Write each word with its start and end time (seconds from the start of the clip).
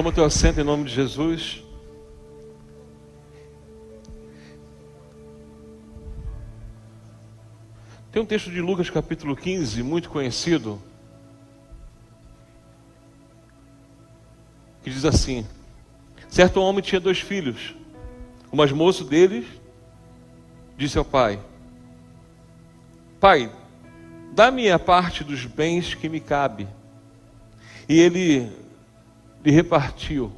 Toma 0.00 0.12
teu 0.12 0.24
assento 0.24 0.58
em 0.58 0.64
nome 0.64 0.84
de 0.84 0.94
Jesus. 0.94 1.62
Tem 8.10 8.22
um 8.22 8.24
texto 8.24 8.50
de 8.50 8.62
Lucas 8.62 8.88
capítulo 8.88 9.36
15, 9.36 9.82
muito 9.82 10.08
conhecido, 10.08 10.80
que 14.82 14.88
diz 14.88 15.04
assim: 15.04 15.46
Certo 16.30 16.62
homem 16.62 16.80
tinha 16.80 16.98
dois 16.98 17.20
filhos. 17.20 17.74
O 18.50 18.56
mais 18.56 18.72
moço 18.72 19.04
deles 19.04 19.44
disse 20.78 20.96
ao 20.96 21.04
pai: 21.04 21.38
Pai, 23.20 23.52
dá-me 24.32 24.70
a 24.70 24.78
parte 24.78 25.22
dos 25.22 25.44
bens 25.44 25.92
que 25.92 26.08
me 26.08 26.20
cabe. 26.20 26.66
E 27.86 28.00
ele 28.00 28.69
lhe 29.44 29.50
repartiu 29.50 30.32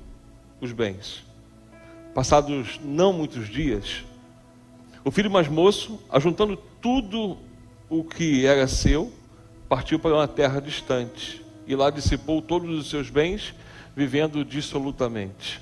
os 0.61 0.73
bens. 0.73 1.25
Passados 2.15 2.81
não 2.85 3.13
muitos 3.13 3.49
dias, 3.49 4.05
o 5.05 5.11
filho 5.11 5.31
mais 5.31 5.49
moço, 5.49 5.99
ajuntando 6.09 6.57
tudo 6.81 7.37
o 7.89 8.05
que 8.05 8.47
era 8.47 8.69
seu, 8.69 9.13
partiu 9.69 9.99
para 9.99 10.15
uma 10.15 10.29
terra 10.29 10.61
distante 10.61 11.43
e 11.67 11.75
lá 11.75 11.91
dissipou 11.91 12.41
todos 12.41 12.79
os 12.79 12.89
seus 12.89 13.11
bens, 13.11 13.55
vivendo 13.97 14.45
dissolutamente. 14.45 15.61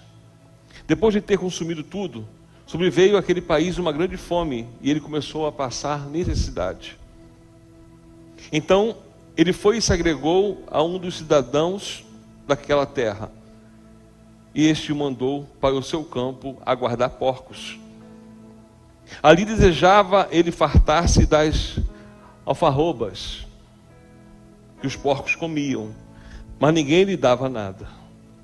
Depois 0.86 1.14
de 1.14 1.20
ter 1.20 1.38
consumido 1.38 1.82
tudo, 1.82 2.26
sobreveio 2.66 3.16
àquele 3.16 3.40
país 3.40 3.78
uma 3.78 3.92
grande 3.92 4.16
fome 4.16 4.68
e 4.82 4.90
ele 4.90 5.00
começou 5.00 5.46
a 5.46 5.52
passar 5.52 6.06
necessidade. 6.08 6.98
Então 8.52 8.96
ele 9.36 9.52
foi 9.52 9.78
e 9.78 9.82
se 9.82 9.92
agregou 9.92 10.62
a 10.66 10.82
um 10.82 10.98
dos 10.98 11.16
cidadãos 11.16 12.04
daquela 12.50 12.84
terra. 12.84 13.30
E 14.54 14.66
este 14.66 14.92
o 14.92 14.96
mandou 14.96 15.46
para 15.60 15.74
o 15.74 15.82
seu 15.82 16.04
campo 16.04 16.60
a 16.66 16.74
guardar 16.74 17.10
porcos. 17.10 17.78
Ali 19.22 19.44
desejava 19.44 20.28
ele 20.30 20.50
fartar-se 20.50 21.26
das 21.26 21.78
alfarrobas 22.44 23.46
que 24.80 24.86
os 24.86 24.96
porcos 24.96 25.36
comiam, 25.36 25.94
mas 26.58 26.74
ninguém 26.74 27.04
lhe 27.04 27.16
dava 27.16 27.48
nada. 27.48 27.86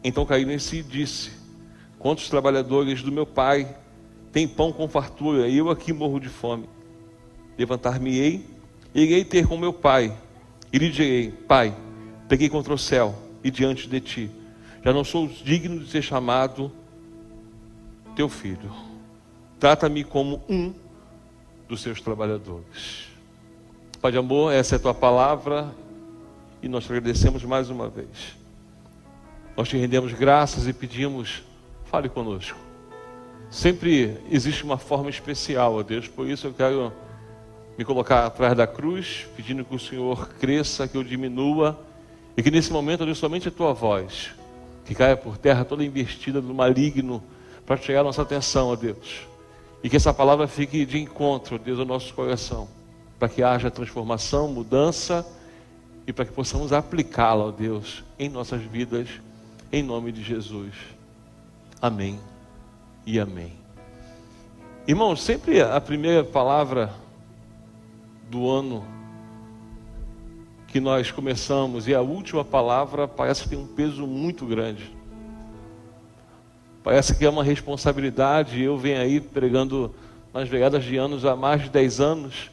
Então 0.03 0.25
caiu 0.25 0.51
em 0.51 0.59
si 0.59 0.79
e 0.79 0.83
disse: 0.83 1.33
Quantos 1.98 2.29
trabalhadores 2.29 3.03
do 3.03 3.11
meu 3.11 3.27
pai 3.27 3.77
têm 4.33 4.47
pão 4.47 4.73
com 4.73 4.89
fartura 4.89 5.48
e 5.48 5.57
eu 5.57 5.70
aqui 5.70 5.93
morro 5.93 6.20
de 6.20 6.29
fome? 6.29 6.69
Levantar-me-ei, 7.59 8.47
irei 8.95 9.25
ter 9.25 9.47
com 9.48 9.57
meu 9.57 9.73
pai 9.73 10.17
e 10.73 10.79
lhe 10.79 10.91
direi: 10.91 11.33
Pai, 11.33 11.75
peguei 12.29 12.48
contra 12.48 12.73
o 12.73 12.79
céu 12.79 13.26
e 13.47 13.50
diante 13.50 13.89
de 13.89 14.00
ti, 14.00 14.30
já 14.84 14.92
não 14.92 15.05
sou 15.05 15.28
digno 15.28 15.78
de 15.78 15.89
ser 15.89 16.02
chamado 16.02 16.72
teu 18.16 18.28
filho. 18.28 18.72
Trata-me 19.61 20.02
como 20.02 20.42
um 20.48 20.75
dos 21.69 21.80
seus 21.80 22.00
trabalhadores. 22.00 23.06
Pai 24.00 24.11
de 24.11 24.19
amor, 24.19 24.52
essa 24.52 24.74
é 24.74 24.77
a 24.78 24.80
tua 24.80 24.92
palavra 24.92 25.72
e 26.61 26.69
nós 26.69 26.86
te 26.86 26.91
agradecemos 26.91 27.44
mais 27.44 27.70
uma 27.70 27.89
vez. 27.89 28.36
Nós 29.56 29.69
te 29.69 29.77
rendemos 29.77 30.12
graças 30.12 30.67
e 30.67 30.72
pedimos, 30.72 31.44
fale 31.84 32.08
conosco. 32.08 32.58
Sempre 33.48 34.19
existe 34.28 34.64
uma 34.64 34.77
forma 34.77 35.08
especial, 35.08 35.77
ó 35.77 35.84
Deus, 35.84 36.08
por 36.08 36.27
isso 36.27 36.48
eu 36.48 36.52
quero 36.52 36.92
me 37.78 37.84
colocar 37.84 38.27
atrás 38.27 38.56
da 38.56 38.67
cruz, 38.67 39.28
pedindo 39.36 39.64
que 39.64 39.77
o 39.77 39.78
Senhor 39.78 40.30
cresça, 40.30 40.89
que 40.89 40.97
eu 40.97 41.05
diminua 41.05 41.86
e 42.37 42.42
que 42.42 42.51
nesse 42.51 42.73
momento, 42.73 43.05
Deus, 43.05 43.19
somente 43.19 43.48
a 43.48 43.51
tua 43.51 43.73
voz, 43.73 44.31
que 44.84 44.95
caia 44.95 45.17
por 45.17 45.39
terra 45.39 45.65
toda 45.65 45.84
investida 45.84 46.41
do 46.41 46.55
maligno, 46.55 47.23
para 47.65 47.77
chegar 47.77 48.01
a 48.01 48.05
nossa 48.05 48.23
atenção, 48.23 48.69
ó 48.69 48.77
Deus. 48.77 49.27
E 49.83 49.89
que 49.89 49.97
essa 49.97 50.12
palavra 50.12 50.47
fique 50.47 50.85
de 50.85 50.98
encontro, 50.98 51.57
ó 51.57 51.58
Deus, 51.58 51.79
ao 51.79 51.86
nosso 51.86 52.13
coração, 52.14 52.69
para 53.19 53.29
que 53.29 53.42
haja 53.42 53.70
transformação, 53.70 54.48
mudança 54.48 55.27
e 56.07 56.13
para 56.13 56.24
que 56.24 56.33
possamos 56.33 56.73
aplicá-la, 56.73 57.47
ó 57.47 57.51
Deus, 57.51 58.05
em 58.19 58.29
nossas 58.29 58.63
vidas, 58.63 59.08
em 59.73 59.83
nome 59.83 60.13
de 60.13 60.23
Jesus. 60.23 60.74
Amém 61.80 62.20
e 63.05 63.18
amém. 63.18 63.53
Irmãos, 64.86 65.23
sempre 65.23 65.61
a 65.61 65.80
primeira 65.80 66.23
palavra 66.23 66.92
do 68.30 68.48
ano 68.48 68.85
que 70.77 70.81
nós 70.81 71.11
começamos 71.11 71.89
e 71.89 71.95
a 71.95 72.03
última 72.03 72.45
palavra 72.45 73.09
parece 73.09 73.45
que 73.45 73.48
tem 73.48 73.59
um 73.59 73.67
peso 73.67 74.07
muito 74.07 74.45
grande. 74.45 74.95
Parece 76.85 77.17
que 77.17 77.25
é 77.25 77.31
uma 77.31 77.42
responsabilidade. 77.42 78.61
Eu 78.61 78.77
venho 78.77 79.01
aí 79.01 79.19
pregando 79.19 79.95
nas 80.35 80.47
vegadas 80.51 80.85
de 80.85 80.98
anos 80.98 81.25
há 81.25 81.35
mais 81.35 81.63
de 81.63 81.70
10 81.70 82.01
anos. 82.01 82.51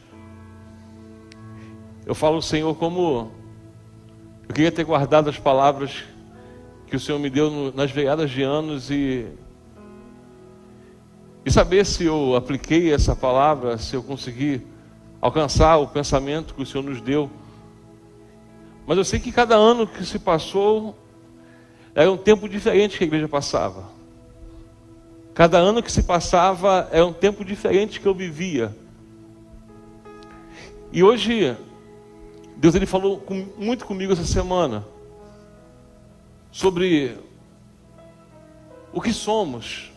Eu 2.05 2.15
falo, 2.15 2.41
Senhor, 2.41 2.73
como 2.75 3.29
eu 4.47 4.55
queria 4.55 4.71
ter 4.71 4.85
guardado 4.85 5.29
as 5.29 5.37
palavras 5.37 6.05
que 6.87 6.95
o 6.95 6.99
Senhor 7.01 7.19
me 7.19 7.29
deu 7.29 7.73
nas 7.75 7.91
vegadas 7.91 8.31
de 8.31 8.41
anos 8.41 8.89
e, 8.89 9.27
e 11.45 11.51
saber 11.51 11.85
se 11.85 12.05
eu 12.05 12.37
apliquei 12.37 12.93
essa 12.93 13.17
palavra, 13.17 13.77
se 13.77 13.97
eu 13.97 14.01
consegui 14.01 14.65
alcançar 15.19 15.75
o 15.75 15.87
pensamento 15.87 16.53
que 16.53 16.61
o 16.61 16.65
Senhor 16.65 16.85
nos 16.85 17.01
deu 17.01 17.29
mas 18.85 18.97
eu 18.97 19.05
sei 19.05 19.19
que 19.19 19.31
cada 19.31 19.55
ano 19.55 19.87
que 19.87 20.05
se 20.05 20.19
passou 20.19 20.95
era 21.95 22.11
um 22.11 22.17
tempo 22.17 22.49
diferente 22.49 22.97
que 22.97 23.03
a 23.03 23.07
igreja 23.07 23.27
passava. 23.27 23.85
Cada 25.33 25.57
ano 25.57 25.81
que 25.81 25.91
se 25.91 26.03
passava 26.03 26.87
era 26.91 27.05
um 27.05 27.13
tempo 27.13 27.43
diferente 27.43 27.99
que 27.99 28.05
eu 28.05 28.13
vivia. 28.13 28.75
E 30.91 31.03
hoje, 31.03 31.57
Deus 32.55 32.75
ele 32.75 32.85
falou 32.85 33.19
com, 33.19 33.47
muito 33.57 33.85
comigo 33.85 34.13
essa 34.13 34.25
semana 34.25 34.85
sobre 36.51 37.17
o 38.91 39.01
que 39.01 39.11
somos, 39.11 39.91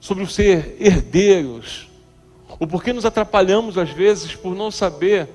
sobre 0.00 0.24
o 0.24 0.26
ser 0.26 0.76
herdeiros, 0.80 1.88
o 2.58 2.66
porquê 2.66 2.92
nos 2.92 3.04
atrapalhamos 3.04 3.78
às 3.78 3.90
vezes 3.90 4.34
por 4.34 4.54
não 4.54 4.70
saber 4.70 5.28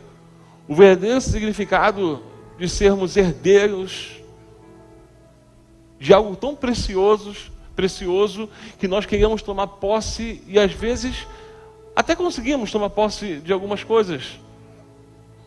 o 0.68 0.76
verdadeiro 0.76 1.22
significado 1.22 2.22
de 2.58 2.68
sermos 2.68 3.16
herdeiros 3.16 4.22
de 6.00 6.14
algo 6.14 6.36
tão 6.36 6.56
precioso, 6.56 7.36
precioso 7.76 8.50
que 8.78 8.88
nós 8.88 9.06
queríamos 9.06 9.42
tomar 9.42 9.68
posse 9.68 10.44
e 10.48 10.60
às 10.60 10.72
vezes 10.72 11.28
até 11.96 12.16
conseguimos 12.16 12.72
tomar 12.72 12.90
posse 12.90 13.38
de 13.38 13.52
algumas 13.52 13.84
coisas, 13.84 14.40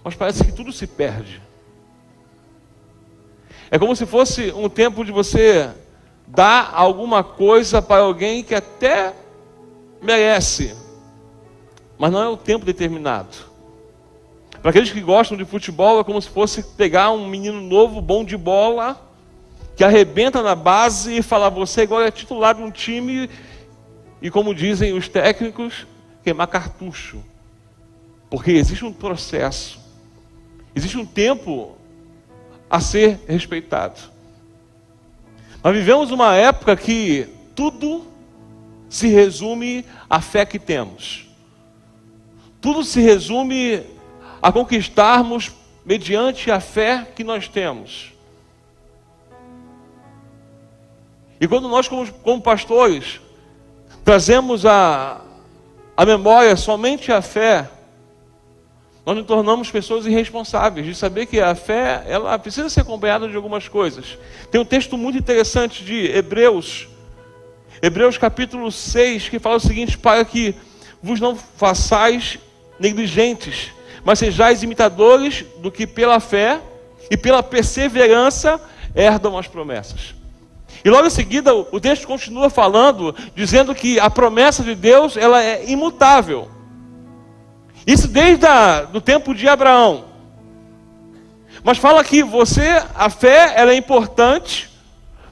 mas 0.03 0.15
parece 0.15 0.45
que 0.45 0.53
tudo 0.53 0.73
se 0.73 0.87
perde. 0.87 1.41
É 3.71 3.79
como 3.79 3.95
se 3.95 4.05
fosse 4.05 4.53
um 4.53 4.69
tempo 4.69 5.05
de 5.05 5.13
você 5.13 5.71
dar 6.27 6.73
alguma 6.75 7.23
coisa 7.23 7.81
para 7.81 8.03
alguém 8.03 8.43
que 8.43 8.55
até 8.55 9.15
merece, 10.03 10.75
mas 11.97 12.11
não 12.11 12.23
é 12.23 12.29
o 12.29 12.37
tempo 12.37 12.65
determinado. 12.65 13.50
Para 14.63 14.71
aqueles 14.71 14.93
que 14.93 15.01
gostam 15.01 15.39
de 15.39 15.45
futebol, 15.45 16.01
é 16.01 16.05
como 16.05 16.21
se 16.21 16.29
fosse 16.29 16.63
pegar 16.63 17.11
um 17.13 17.27
menino 17.27 17.61
novo, 17.63 18.01
bom 18.01 18.23
de 18.23 18.37
bola, 18.37 19.01
que 19.75 19.83
arrebenta 19.83 20.43
na 20.43 20.55
base 20.55 21.17
e 21.17 21.23
falar: 21.23 21.49
você 21.49 21.83
agora 21.83 22.09
é 22.09 22.11
titular 22.11 22.55
de 22.55 22.63
um 22.63 22.71
time, 22.71 23.31
e 24.21 24.31
como 24.31 24.55
dizem 24.55 24.93
os 24.93 25.09
técnicos, 25.09 25.87
queimar 26.23 26.47
cartucho. 26.47 27.25
Porque 28.29 28.51
existe 28.53 28.85
um 28.85 28.93
processo, 28.93 29.81
existe 30.75 30.99
um 30.99 31.07
tempo 31.07 31.77
a 32.69 32.81
ser 32.81 33.19
respeitado. 33.27 33.99
Nós 35.65 35.75
vivemos 35.75 36.11
uma 36.11 36.37
época 36.37 36.77
que 36.77 37.27
tudo 37.55 38.07
se 38.91 39.09
resume 39.09 39.87
à 40.09 40.21
fé 40.21 40.45
que 40.45 40.59
temos. 40.59 41.27
Tudo 42.61 42.85
se 42.85 43.01
resume 43.01 43.83
a 44.43 44.51
conquistarmos 44.51 45.53
mediante 45.85 46.51
a 46.51 46.61
fé 46.61 47.07
que 47.15 47.25
nós 47.25 47.49
temos. 47.49 48.13
E 51.41 51.49
quando 51.49 51.69
nós, 51.69 51.89
como, 51.89 52.11
como 52.13 52.43
pastores, 52.43 53.21
trazemos 54.05 54.67
a, 54.67 55.21
a 55.97 56.05
memória 56.05 56.55
somente 56.55 57.11
a 57.11 57.23
fé, 57.23 57.69
nós 59.07 59.17
nos 59.17 59.27
tornamos 59.27 59.71
pessoas 59.71 60.05
irresponsáveis 60.07 60.87
de 60.87 60.95
saber 60.95 61.27
que 61.27 61.41
a 61.41 61.55
fé 61.55 62.05
ela 62.07 62.39
precisa 62.39 62.69
ser 62.69 62.83
acompanhada 62.83 63.29
de 63.29 63.35
algumas 63.35 63.67
coisas. 63.67 64.19
Tem 64.51 64.61
um 64.61 64.65
texto 64.65 64.99
muito 64.99 65.19
interessante 65.19 65.83
de 65.83 66.07
Hebreus, 66.07 66.89
Hebreus 67.83 68.19
capítulo 68.19 68.71
6, 68.71 69.31
que 69.31 69.39
fala 69.39 69.57
o 69.57 69.61
seguinte: 69.61 69.97
para 69.97 70.23
que 70.25 70.55
vos 71.03 71.19
não 71.19 71.35
façais 71.35 72.39
negligentes 72.79 73.73
mas 74.05 74.19
sejais 74.19 74.63
imitadores 74.63 75.45
do 75.59 75.71
que 75.71 75.87
pela 75.87 76.21
fé 76.21 76.61
e 77.11 77.17
pela 77.17 77.43
perseverança 77.43 78.61
herdam 78.95 79.37
as 79.37 79.47
promessas. 79.47 80.15
E 80.85 80.89
logo 80.89 81.07
em 81.07 81.11
seguida 81.11 81.55
o 81.55 81.81
texto 81.81 82.07
continua 82.07 82.49
falando, 82.49 83.15
dizendo 83.35 83.75
que 83.75 84.01
a 84.01 84.09
promessa 84.09 84.63
de 84.63 84.75
Deus 84.75 85.17
ela 85.17 85.43
é 85.43 85.69
imutável. 85.71 86.49
Isso 87.87 88.09
desde 88.09 88.47
o 88.93 89.01
tempo 89.01 89.35
de 89.35 89.49
Abraão. 89.49 90.05
Mas 91.63 91.79
fala 91.79 92.03
que 92.03 92.23
você, 92.23 92.83
a 92.95 93.11
fé, 93.11 93.53
ela 93.57 93.73
é 93.73 93.77
importante 93.77 94.71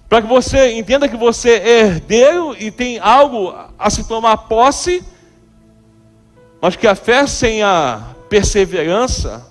para 0.09 0.23
que 0.23 0.29
você 0.29 0.73
entenda 0.73 1.09
que 1.09 1.17
você 1.17 1.51
é 1.51 1.81
herdeiro 1.81 2.57
e 2.59 2.71
tem 2.71 2.99
algo 2.99 3.55
a 3.79 3.91
se 3.91 4.05
tomar 4.05 4.37
posse, 4.39 5.05
mas 6.61 6.77
que 6.77 6.87
a 6.87 6.95
fé 6.95 7.27
sem 7.27 7.63
a 7.63 8.03
perseverança, 8.29 9.47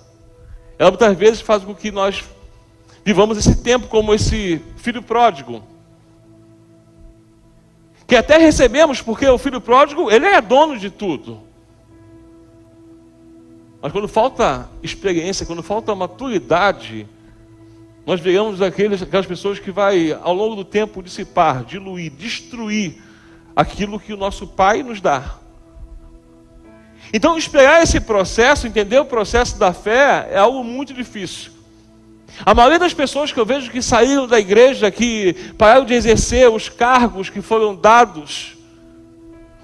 ela 0.78 0.90
muitas 0.90 1.16
vezes 1.16 1.40
faz 1.40 1.64
com 1.64 1.74
que 1.74 1.90
nós 1.90 2.24
vivamos 3.04 3.38
esse 3.38 3.56
tempo 3.56 3.88
como 3.88 4.14
esse 4.14 4.62
filho 4.76 5.02
pródigo. 5.02 5.62
Que 8.06 8.16
até 8.16 8.38
recebemos, 8.38 9.02
porque 9.02 9.26
o 9.26 9.38
filho 9.38 9.60
pródigo, 9.60 10.10
ele 10.10 10.26
é 10.26 10.40
dono 10.40 10.78
de 10.78 10.90
tudo. 10.90 11.42
Mas 13.80 13.92
quando 13.92 14.08
falta 14.08 14.68
experiência, 14.82 15.46
quando 15.46 15.62
falta 15.62 15.94
maturidade, 15.94 17.06
nós 18.06 18.20
viramos 18.20 18.62
aqueles, 18.62 19.02
aquelas 19.02 19.26
pessoas 19.26 19.58
que 19.58 19.70
vai, 19.70 20.12
ao 20.22 20.32
longo 20.32 20.56
do 20.56 20.64
tempo, 20.64 21.02
dissipar, 21.02 21.64
diluir, 21.64 22.10
destruir 22.10 23.02
aquilo 23.54 24.00
que 24.00 24.12
o 24.12 24.16
nosso 24.16 24.46
Pai 24.46 24.82
nos 24.82 25.00
dá. 25.00 25.38
Então, 27.12 27.38
esperar 27.38 27.82
esse 27.82 28.00
processo, 28.00 28.66
entender 28.66 28.98
o 28.98 29.04
processo 29.04 29.58
da 29.58 29.72
fé, 29.72 30.28
é 30.30 30.38
algo 30.38 30.62
muito 30.62 30.92
difícil. 30.92 31.52
A 32.44 32.54
maioria 32.54 32.78
das 32.78 32.94
pessoas 32.94 33.32
que 33.32 33.40
eu 33.40 33.46
vejo 33.46 33.70
que 33.70 33.82
saíram 33.82 34.26
da 34.26 34.38
igreja, 34.38 34.90
que 34.90 35.34
pararam 35.56 35.84
de 35.84 35.94
exercer 35.94 36.48
os 36.48 36.68
cargos 36.68 37.30
que 37.30 37.40
foram 37.40 37.74
dados, 37.74 38.56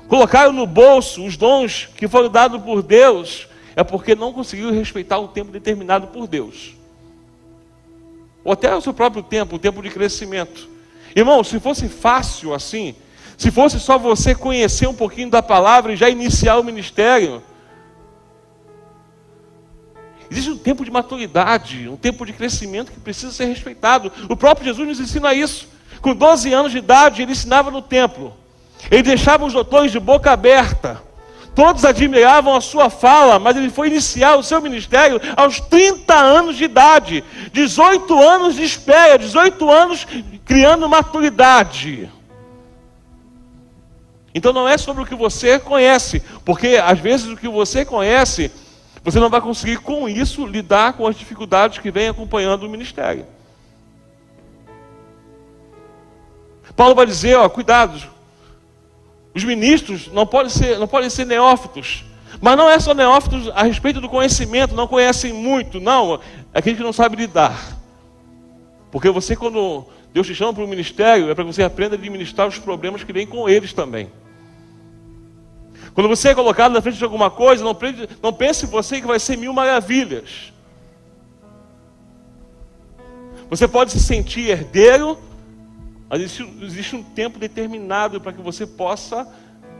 colocaram 0.09 0.53
no 0.53 0.67
bolso 0.67 1.25
os 1.25 1.37
dons 1.37 1.89
que 1.97 2.09
foram 2.09 2.29
dados 2.29 2.61
por 2.63 2.83
Deus, 2.83 3.47
é 3.77 3.85
porque 3.85 4.15
não 4.15 4.33
conseguiu 4.33 4.73
respeitar 4.73 5.19
o 5.19 5.29
tempo 5.29 5.53
determinado 5.53 6.09
por 6.09 6.27
Deus. 6.27 6.75
Ou 8.43 8.53
até 8.53 8.75
o 8.75 8.81
seu 8.81 8.93
próprio 8.93 9.23
tempo, 9.23 9.57
o 9.57 9.59
tempo 9.59 9.83
de 9.83 9.91
crescimento. 9.91 10.69
Irmão, 11.15 11.45
se 11.45 11.61
fosse 11.61 11.89
fácil 11.89 12.53
assim, 12.53 12.95
se 13.37 13.51
fosse 13.51 13.81
só 13.81 13.99
você 13.99 14.35
conhecer 14.35 14.87
um 14.87 14.95
pouquinho 14.95 15.31
da 15.31 15.43
palavra 15.43 15.93
e 15.93 15.97
já 15.97 16.09
iniciar 16.09 16.59
o 16.59 16.65
ministério, 16.65 17.43
Existe 20.31 20.51
um 20.51 20.59
tempo 20.59 20.85
de 20.85 20.91
maturidade, 20.91 21.89
um 21.89 21.97
tempo 21.97 22.27
de 22.27 22.33
crescimento 22.33 22.91
que 22.91 22.99
precisa 22.99 23.31
ser 23.31 23.45
respeitado. 23.45 24.11
O 24.29 24.37
próprio 24.37 24.67
Jesus 24.67 24.89
nos 24.89 24.99
ensina 24.99 25.33
isso. 25.33 25.69
Com 26.01 26.13
12 26.13 26.53
anos 26.53 26.73
de 26.73 26.79
idade, 26.79 27.23
ele 27.23 27.31
ensinava 27.31 27.71
no 27.71 27.81
templo. 27.81 28.35
Ele 28.91 29.03
deixava 29.03 29.45
os 29.45 29.53
doutores 29.53 29.93
de 29.93 30.01
boca 30.01 30.33
aberta. 30.33 31.01
Todos 31.55 31.85
admiravam 31.85 32.57
a 32.57 32.61
sua 32.61 32.91
fala, 32.91 33.39
mas 33.39 33.57
ele 33.57 33.71
foi 33.71 33.87
iniciar 33.87 34.35
o 34.35 34.43
seu 34.43 34.61
ministério 34.61 35.21
aos 35.37 35.61
30 35.61 36.13
anos 36.13 36.57
de 36.57 36.65
idade, 36.65 37.23
18 37.53 38.21
anos 38.21 38.57
de 38.57 38.65
espera, 38.65 39.17
18 39.17 39.71
anos 39.71 40.05
criando 40.45 40.89
maturidade. 40.89 42.11
Então 44.35 44.53
não 44.53 44.69
é 44.69 44.77
sobre 44.77 45.03
o 45.03 45.07
que 45.07 45.15
você 45.15 45.59
conhece, 45.61 46.21
porque 46.45 46.81
às 46.83 46.99
vezes 46.99 47.31
o 47.31 47.37
que 47.37 47.49
você 47.49 47.85
conhece, 47.85 48.51
você 49.05 49.21
não 49.21 49.31
vai 49.31 49.41
conseguir 49.41 49.77
com 49.77 50.09
isso 50.09 50.45
lidar 50.45 50.95
com 50.95 51.07
as 51.07 51.17
dificuldades 51.17 51.79
que 51.79 51.91
vêm 51.91 52.09
acompanhando 52.09 52.65
o 52.65 52.69
ministério. 52.69 53.25
Paulo 56.77 56.95
vai 56.95 57.07
dizer, 57.07 57.37
ó, 57.37 57.49
cuidado, 57.49 58.03
os 59.33 59.45
ministros 59.45 60.11
não 60.13 60.27
podem 60.27 60.51
ser, 60.51 60.79
não 60.79 60.89
podem 60.89 61.09
ser 61.09 61.25
neófitos. 61.25 62.05
Mas 62.41 62.57
não 62.57 62.69
é 62.69 62.79
só 62.81 62.93
neófitos 62.93 63.49
a 63.55 63.63
respeito 63.63 64.01
do 64.01 64.09
conhecimento, 64.09 64.75
não 64.75 64.89
conhecem 64.89 65.33
muito, 65.33 65.79
não. 65.79 66.21
É 66.53 66.59
aquele 66.59 66.77
que 66.77 66.83
não 66.83 66.93
sabe 66.93 67.17
lidar. 67.17 67.79
Porque 68.91 69.09
você, 69.11 69.37
quando 69.37 69.87
Deus 70.13 70.27
te 70.27 70.35
chama 70.35 70.53
para 70.53 70.65
o 70.65 70.69
ministério, 70.69 71.31
é 71.31 71.35
para 71.35 71.45
que 71.45 71.53
você 71.53 71.63
aprenda 71.63 71.95
a 71.95 71.99
administrar 71.99 72.49
os 72.49 72.59
problemas 72.59 73.05
que 73.05 73.13
vêm 73.13 73.27
com 73.27 73.49
eles 73.49 73.73
também. 73.73 74.11
Quando 75.95 76.09
você 76.09 76.31
é 76.31 76.35
colocado 76.35 76.73
na 76.73 76.83
frente 76.83 76.99
de 76.99 77.05
alguma 77.05 77.31
coisa, 77.31 77.65
não, 77.65 77.77
não 78.23 78.33
pense 78.33 78.67
você 78.67 79.01
que 79.01 79.07
vai 79.07 79.19
ser 79.21 79.39
mil 79.39 79.53
maravilhas. 79.53 80.53
Você 83.49 83.69
pode 83.69 83.93
se 83.93 84.01
sentir 84.01 84.51
herdeiro 84.51 85.19
mas 86.09 86.41
existe 86.63 86.95
um 86.95 87.03
tempo 87.03 87.41
determinado 87.41 88.21
para 88.21 88.33
que 88.33 88.41
você 88.41 88.65
possa 88.65 89.27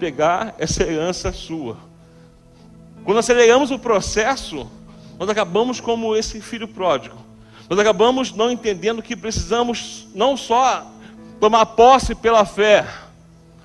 pegar 0.01 0.55
essa 0.59 0.83
herança 0.83 1.33
sua. 1.33 1.77
Quando 3.05 3.19
aceleramos 3.19 3.71
o 3.71 3.79
processo, 3.79 4.69
nós 5.17 5.29
acabamos 5.29 5.79
como 5.79 6.17
esse 6.17 6.41
filho 6.41 6.67
pródigo. 6.67 7.17
Nós 7.71 7.79
acabamos 7.79 8.33
não 8.33 8.51
entendendo 8.51 9.01
que 9.01 9.15
precisamos 9.15 10.09
não 10.13 10.37
só 10.37 10.91
tomar 11.39 11.67
posse 11.67 12.17
pela 12.17 12.45
fé, 12.45 12.85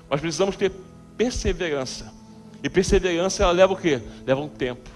mas 0.08 0.20
precisamos 0.20 0.54
ter 0.54 0.70
perseverança. 1.16 2.12
E 2.62 2.68
perseverança 2.68 3.42
ela 3.42 3.52
leva 3.52 3.72
o 3.72 3.76
quê? 3.76 4.00
Leva 4.26 4.40
um 4.40 4.48
tempo. 4.48 4.88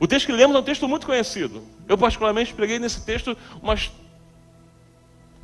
O 0.00 0.06
texto 0.06 0.26
que 0.26 0.32
lemos 0.32 0.54
é 0.54 0.58
um 0.58 0.62
texto 0.62 0.86
muito 0.88 1.06
conhecido. 1.06 1.62
Eu 1.88 1.98
particularmente 1.98 2.54
preguei 2.54 2.78
nesse 2.78 3.04
texto 3.04 3.36
umas 3.62 3.90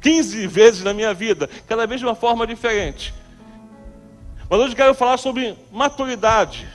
15 0.00 0.46
vezes 0.46 0.84
na 0.84 0.92
minha 0.92 1.14
vida, 1.14 1.48
cada 1.66 1.86
vez 1.86 2.00
de 2.00 2.06
uma 2.06 2.14
forma 2.14 2.46
diferente. 2.46 3.14
Mas 4.48 4.60
hoje 4.60 4.76
quero 4.76 4.94
falar 4.94 5.16
sobre 5.16 5.56
maturidade. 5.72 6.68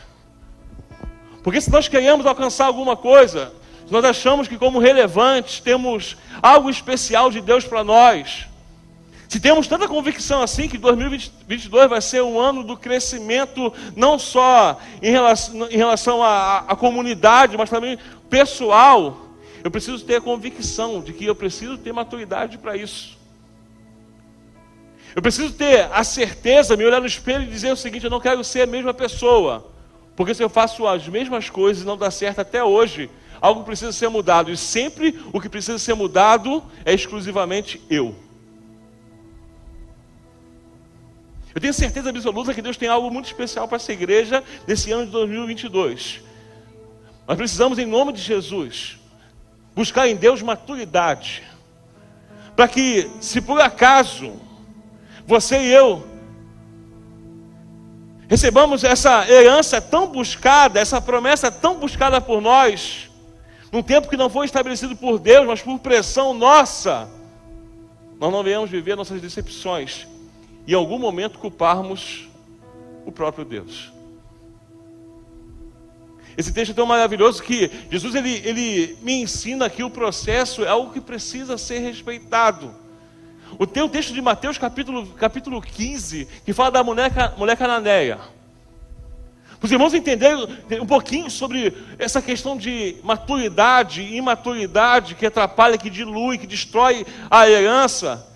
Porque 1.44 1.62
se 1.62 1.72
nós 1.72 1.88
queremos 1.88 2.26
alcançar 2.26 2.66
alguma 2.66 2.98
coisa, 2.98 3.54
se 3.86 3.94
nós 3.94 4.04
achamos 4.04 4.48
que 4.48 4.58
como 4.58 4.80
relevantes 4.80 5.60
temos 5.60 6.18
algo 6.42 6.70
especial 6.70 7.32
de 7.32 7.40
Deus 7.40 7.66
para 7.66 7.84
nós, 7.84 8.49
se 9.30 9.40
temos 9.40 9.68
tanta 9.68 9.88
convicção 9.88 10.42
assim 10.42 10.68
que 10.68 10.76
2022 10.76 11.88
vai 11.88 12.02
ser 12.02 12.24
um 12.24 12.40
ano 12.40 12.64
do 12.64 12.76
crescimento, 12.76 13.72
não 13.96 14.18
só 14.18 14.82
em 15.04 15.12
relação, 15.12 15.70
em 15.70 15.78
relação 15.78 16.24
à, 16.24 16.66
à 16.68 16.76
comunidade, 16.76 17.56
mas 17.56 17.70
também 17.70 18.00
pessoal, 18.28 19.28
eu 19.64 19.70
preciso 19.70 20.04
ter 20.04 20.16
a 20.16 20.22
convicção 20.22 21.00
de 21.00 21.14
que 21.14 21.26
eu 21.26 21.36
preciso 21.36 21.78
ter 21.78 21.94
maturidade 21.94 22.58
para 22.58 22.76
isso. 22.76 23.20
Eu 25.16 25.22
preciso 25.22 25.54
ter 25.54 25.88
a 25.92 26.04
certeza, 26.04 26.76
me 26.76 26.84
olhar 26.84 27.00
no 27.00 27.06
espelho 27.06 27.44
e 27.44 27.48
dizer 27.48 27.72
o 27.72 27.78
seguinte: 27.78 28.06
eu 28.06 28.12
não 28.12 28.20
quero 28.20 28.44
ser 28.44 28.64
a 28.64 28.68
mesma 28.68 28.96
pessoa. 28.96 29.72
Porque 30.16 30.34
se 30.34 30.42
eu 30.42 30.50
faço 30.50 30.88
as 30.88 31.08
mesmas 31.08 31.52
coisas 31.52 31.84
e 31.84 31.86
não 31.86 31.96
dá 31.96 32.10
certo 32.10 32.40
até 32.40 32.64
hoje, 32.64 33.08
algo 33.40 33.64
precisa 33.64 33.92
ser 33.92 34.10
mudado. 34.10 34.52
E 34.52 34.58
sempre 34.58 35.22
o 35.32 35.40
que 35.40 35.48
precisa 35.48 35.78
ser 35.78 35.94
mudado 35.94 36.64
é 36.84 36.96
exclusivamente 36.96 37.80
eu. 37.92 38.28
Eu 41.54 41.60
tenho 41.60 41.74
certeza 41.74 42.10
absoluta 42.10 42.54
que 42.54 42.62
Deus 42.62 42.78
tem 42.78 42.88
algo 42.88 43.10
muito 43.10 43.26
especial 43.26 43.68
para 43.68 43.78
essa 43.78 43.92
igreja 43.92 44.44
nesse 44.68 44.92
ano 44.92 45.06
de 45.06 45.12
2022. 45.12 46.22
Nós 47.28 47.38
precisamos, 47.38 47.80
em 47.80 47.86
nome 47.86 48.14
de 48.14 48.22
Jesus, 48.22 49.00
buscar 49.76 50.08
em 50.08 50.16
Deus 50.16 50.42
maturidade. 50.42 51.44
Para 52.56 52.68
que, 52.68 53.10
se 53.20 53.42
por 53.42 53.60
acaso 53.60 54.34
você 55.26 55.60
e 55.60 55.72
eu, 55.72 56.06
recebamos 58.28 58.84
essa 58.84 59.28
herança 59.30 59.82
tão 59.82 60.08
buscada, 60.08 60.80
essa 60.80 61.02
promessa 61.02 61.52
tão 61.52 61.80
buscada 61.80 62.22
por 62.22 62.42
nós, 62.42 63.10
num 63.72 63.82
tempo 63.82 64.08
que 64.08 64.18
não 64.18 64.30
foi 64.30 64.46
estabelecido 64.46 64.96
por 64.96 65.18
Deus, 65.18 65.48
mas 65.48 65.62
por 65.62 65.80
pressão 65.80 66.34
nossa, 66.34 67.10
nós 68.20 68.32
não 68.32 68.44
venhamos 68.44 68.70
viver 68.70 68.96
nossas 68.96 69.20
decepções 69.20 70.08
em 70.74 70.76
algum 70.76 71.00
momento 71.00 71.40
culparmos 71.40 72.28
o 73.06 73.12
próprio 73.12 73.44
Deus. 73.44 73.92
Esse 76.38 76.54
texto 76.54 76.72
é 76.72 76.76
tão 76.76 76.86
maravilhoso 76.86 77.42
que 77.44 77.70
Jesus 77.92 78.16
ele, 78.16 78.42
ele 78.46 78.98
me 79.02 79.14
ensina 79.14 79.70
que 79.70 79.84
o 79.84 79.90
processo 79.90 80.64
é 80.64 80.68
algo 80.68 80.94
que 80.94 81.02
precisa 81.02 81.58
ser 81.58 81.80
respeitado. 81.80 82.74
O 83.58 83.66
teu 83.66 83.90
texto 83.90 84.14
de 84.14 84.22
Mateus 84.22 84.58
capítulo, 84.58 85.08
capítulo 85.08 85.62
15, 85.62 86.28
que 86.46 86.54
fala 86.54 86.72
da 86.72 86.84
mulher, 86.84 87.12
mulher 87.36 87.58
cananeia. 87.58 88.20
Os 89.62 89.72
irmãos 89.72 89.94
entenderam 89.94 90.48
um 90.80 90.86
pouquinho 90.86 91.30
sobre 91.30 91.76
essa 91.98 92.22
questão 92.22 92.56
de 92.56 92.96
maturidade 93.04 94.02
e 94.02 94.16
imaturidade 94.16 95.16
que 95.16 95.26
atrapalha, 95.26 95.78
que 95.78 95.90
dilui, 95.90 96.38
que 96.38 96.48
destrói 96.48 97.06
a 97.30 97.50
herança. 97.50 98.29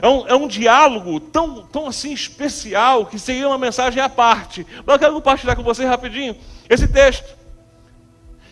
É 0.00 0.08
um, 0.08 0.26
é 0.28 0.34
um 0.34 0.48
diálogo 0.48 1.20
tão, 1.20 1.62
tão 1.66 1.86
assim 1.86 2.12
especial 2.12 3.06
que 3.06 3.18
seria 3.18 3.48
uma 3.48 3.58
mensagem 3.58 4.02
à 4.02 4.08
parte. 4.08 4.66
Mas 4.86 4.94
eu 4.94 4.98
quero 4.98 5.14
compartilhar 5.14 5.56
com 5.56 5.62
vocês 5.62 5.88
rapidinho 5.88 6.36
esse 6.68 6.88
texto. 6.88 7.42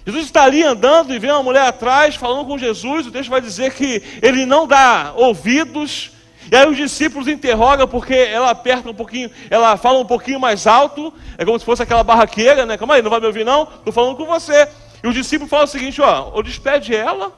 Jesus 0.04 0.26
está 0.26 0.44
ali 0.44 0.62
andando 0.62 1.14
e 1.14 1.18
vê 1.18 1.30
uma 1.30 1.42
mulher 1.42 1.66
atrás 1.66 2.14
falando 2.16 2.46
com 2.46 2.58
Jesus. 2.58 3.06
O 3.06 3.10
texto 3.10 3.30
vai 3.30 3.40
dizer 3.40 3.72
que 3.74 4.02
ele 4.22 4.44
não 4.44 4.66
dá 4.66 5.12
ouvidos, 5.16 6.12
E 6.50 6.56
aí 6.56 6.66
os 6.66 6.76
discípulos 6.76 7.28
interrogam 7.28 7.86
porque 7.86 8.14
ela 8.14 8.50
aperta 8.50 8.90
um 8.90 8.94
pouquinho, 8.94 9.30
ela 9.48 9.76
fala 9.76 9.98
um 10.00 10.06
pouquinho 10.06 10.40
mais 10.40 10.66
alto, 10.66 11.12
é 11.36 11.44
como 11.44 11.58
se 11.58 11.64
fosse 11.64 11.82
aquela 11.82 12.02
barraqueira, 12.02 12.64
né? 12.66 12.76
Calma 12.76 12.94
aí, 12.94 13.02
não 13.02 13.10
vai 13.10 13.20
me 13.20 13.26
ouvir 13.26 13.44
não? 13.44 13.62
Estou 13.62 13.92
falando 13.92 14.16
com 14.16 14.26
você. 14.26 14.68
E 15.02 15.06
o 15.06 15.12
discípulo 15.12 15.48
fala 15.48 15.64
o 15.64 15.68
seguinte, 15.68 16.00
ó, 16.00 16.30
ou 16.34 16.42
despede 16.42 16.94
ela, 16.94 17.32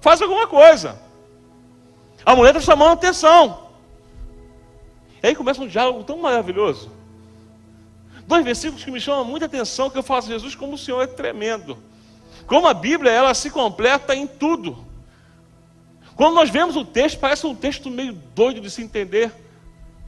faz 0.00 0.20
alguma 0.20 0.46
coisa. 0.46 0.98
A 2.24 2.34
mulher 2.34 2.56
está 2.56 2.72
chamando 2.72 2.92
atenção. 2.92 3.68
E 5.22 5.26
aí 5.26 5.34
começa 5.34 5.62
um 5.62 5.66
diálogo 5.66 6.04
tão 6.04 6.18
maravilhoso. 6.18 6.90
Dois 8.26 8.44
versículos 8.44 8.82
que 8.82 8.90
me 8.90 9.00
chamam 9.00 9.24
muita 9.24 9.46
atenção, 9.46 9.90
que 9.90 9.98
eu 9.98 10.02
falo, 10.02 10.22
Jesus, 10.22 10.54
como 10.54 10.74
o 10.74 10.78
Senhor 10.78 11.02
é 11.02 11.06
tremendo. 11.06 11.76
Como 12.46 12.66
a 12.66 12.74
Bíblia, 12.74 13.10
ela 13.10 13.34
se 13.34 13.50
completa 13.50 14.14
em 14.14 14.26
tudo. 14.26 14.84
Quando 16.16 16.34
nós 16.34 16.48
vemos 16.48 16.76
o 16.76 16.84
texto, 16.84 17.18
parece 17.18 17.46
um 17.46 17.54
texto 17.54 17.90
meio 17.90 18.12
doido 18.34 18.60
de 18.60 18.70
se 18.70 18.82
entender. 18.82 19.32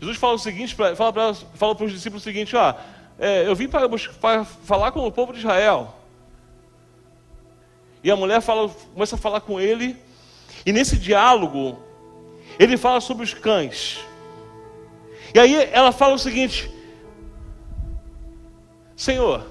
Jesus 0.00 0.16
fala 0.16 0.34
o 0.34 0.38
seguinte, 0.38 0.74
fala 0.74 1.12
para, 1.12 1.34
fala 1.34 1.76
os 1.82 1.92
discípulos 1.92 2.22
o 2.22 2.24
seguinte, 2.24 2.54
ó, 2.54 2.74
é, 3.18 3.46
eu 3.46 3.54
vim 3.54 3.68
para, 3.68 3.88
para 4.20 4.44
falar 4.44 4.92
com 4.92 5.06
o 5.06 5.12
povo 5.12 5.32
de 5.32 5.40
Israel. 5.40 5.94
E 8.04 8.10
a 8.10 8.16
mulher 8.16 8.40
fala, 8.40 8.68
começa 8.92 9.16
a 9.16 9.18
falar 9.18 9.40
com 9.40 9.58
ele, 9.58 9.96
e 10.64 10.72
nesse 10.72 10.96
diálogo, 10.96 11.82
ele 12.58 12.76
fala 12.76 13.00
sobre 13.00 13.24
os 13.24 13.34
cães. 13.34 13.98
E 15.34 15.38
aí 15.38 15.54
ela 15.72 15.92
fala 15.92 16.14
o 16.14 16.18
seguinte: 16.18 16.70
Senhor, 18.94 19.46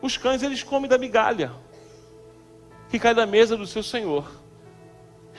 os 0.00 0.16
cães 0.16 0.42
eles 0.42 0.62
comem 0.62 0.88
da 0.88 0.98
migalha 0.98 1.52
que 2.90 2.98
cai 2.98 3.14
da 3.14 3.24
mesa 3.24 3.56
do 3.56 3.66
seu 3.66 3.82
Senhor. 3.82 4.30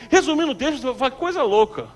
Resumindo 0.10 0.52
o 0.52 0.56
texto, 0.56 0.96
fala 0.96 1.12
coisa 1.12 1.44
louca. 1.44 1.88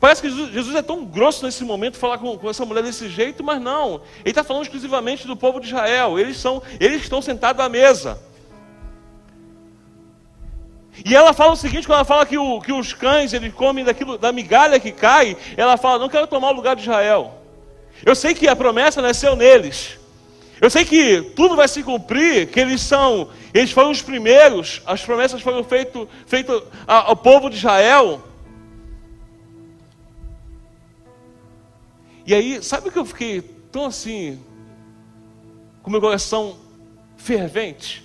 Parece 0.00 0.22
que 0.22 0.30
Jesus 0.30 0.74
é 0.74 0.80
tão 0.80 1.04
grosso 1.04 1.44
nesse 1.44 1.62
momento 1.62 1.98
falar 1.98 2.16
com, 2.16 2.38
com 2.38 2.48
essa 2.48 2.64
mulher 2.64 2.82
desse 2.82 3.06
jeito, 3.08 3.44
mas 3.44 3.60
não. 3.60 4.00
Ele 4.20 4.30
está 4.30 4.42
falando 4.42 4.62
exclusivamente 4.62 5.26
do 5.26 5.36
povo 5.36 5.60
de 5.60 5.66
Israel. 5.66 6.18
Eles 6.18 6.38
são, 6.38 6.62
eles 6.80 7.02
estão 7.02 7.20
sentados 7.20 7.62
à 7.62 7.68
mesa. 7.68 8.18
E 11.02 11.14
ela 11.14 11.32
fala 11.32 11.52
o 11.52 11.56
seguinte, 11.56 11.86
quando 11.86 11.96
ela 11.96 12.04
fala 12.04 12.26
que, 12.26 12.38
o, 12.38 12.60
que 12.60 12.72
os 12.72 12.92
cães 12.92 13.32
eles 13.32 13.52
comem 13.52 13.84
daquilo, 13.84 14.16
da 14.18 14.30
migalha 14.30 14.78
que 14.78 14.92
cai, 14.92 15.36
ela 15.56 15.76
fala, 15.76 15.98
não 15.98 16.08
quero 16.08 16.26
tomar 16.26 16.50
o 16.50 16.54
lugar 16.54 16.76
de 16.76 16.82
Israel. 16.82 17.40
Eu 18.04 18.14
sei 18.14 18.34
que 18.34 18.46
a 18.46 18.54
promessa 18.54 19.02
nasceu 19.02 19.34
neles. 19.34 19.98
Eu 20.60 20.70
sei 20.70 20.84
que 20.84 21.20
tudo 21.34 21.56
vai 21.56 21.66
se 21.66 21.82
cumprir, 21.82 22.50
que 22.50 22.60
eles 22.60 22.80
são, 22.80 23.28
eles 23.52 23.72
foram 23.72 23.90
os 23.90 24.02
primeiros, 24.02 24.82
as 24.86 25.02
promessas 25.02 25.42
foram 25.42 25.64
feitas 25.64 26.06
feito 26.26 26.62
ao 26.86 27.16
povo 27.16 27.50
de 27.50 27.56
Israel. 27.56 28.22
E 32.24 32.32
aí, 32.32 32.62
sabe 32.62 32.90
que 32.90 32.98
eu 32.98 33.04
fiquei 33.04 33.42
tão 33.70 33.86
assim, 33.86 34.40
com 35.82 35.90
meu 35.90 36.00
coração 36.00 36.56
fervente? 37.16 38.04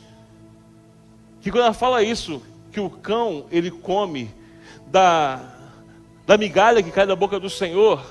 Que 1.39 1.51
quando 1.51 1.63
ela 1.63 1.73
fala 1.73 2.03
isso, 2.03 2.41
que 2.71 2.79
o 2.79 2.89
cão 2.89 3.45
ele 3.51 3.71
come 3.71 4.33
da, 4.87 5.39
da 6.25 6.37
migalha 6.37 6.83
que 6.83 6.91
cai 6.91 7.05
da 7.05 7.15
boca 7.15 7.39
do 7.39 7.49
Senhor, 7.49 8.03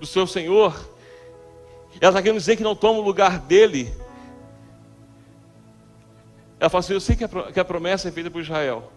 do 0.00 0.06
seu 0.06 0.26
Senhor, 0.26 0.74
ela 2.00 2.10
está 2.10 2.22
querendo 2.22 2.38
dizer 2.38 2.56
que 2.56 2.62
não 2.62 2.76
toma 2.76 2.98
o 2.98 3.02
lugar 3.02 3.38
dele. 3.38 3.92
Ela 6.60 6.68
fala 6.68 6.80
assim: 6.80 6.92
Eu 6.92 7.00
sei 7.00 7.16
que 7.16 7.24
a, 7.24 7.28
que 7.28 7.60
a 7.60 7.64
promessa 7.64 8.08
é 8.08 8.12
feita 8.12 8.30
por 8.30 8.40
Israel. 8.40 8.92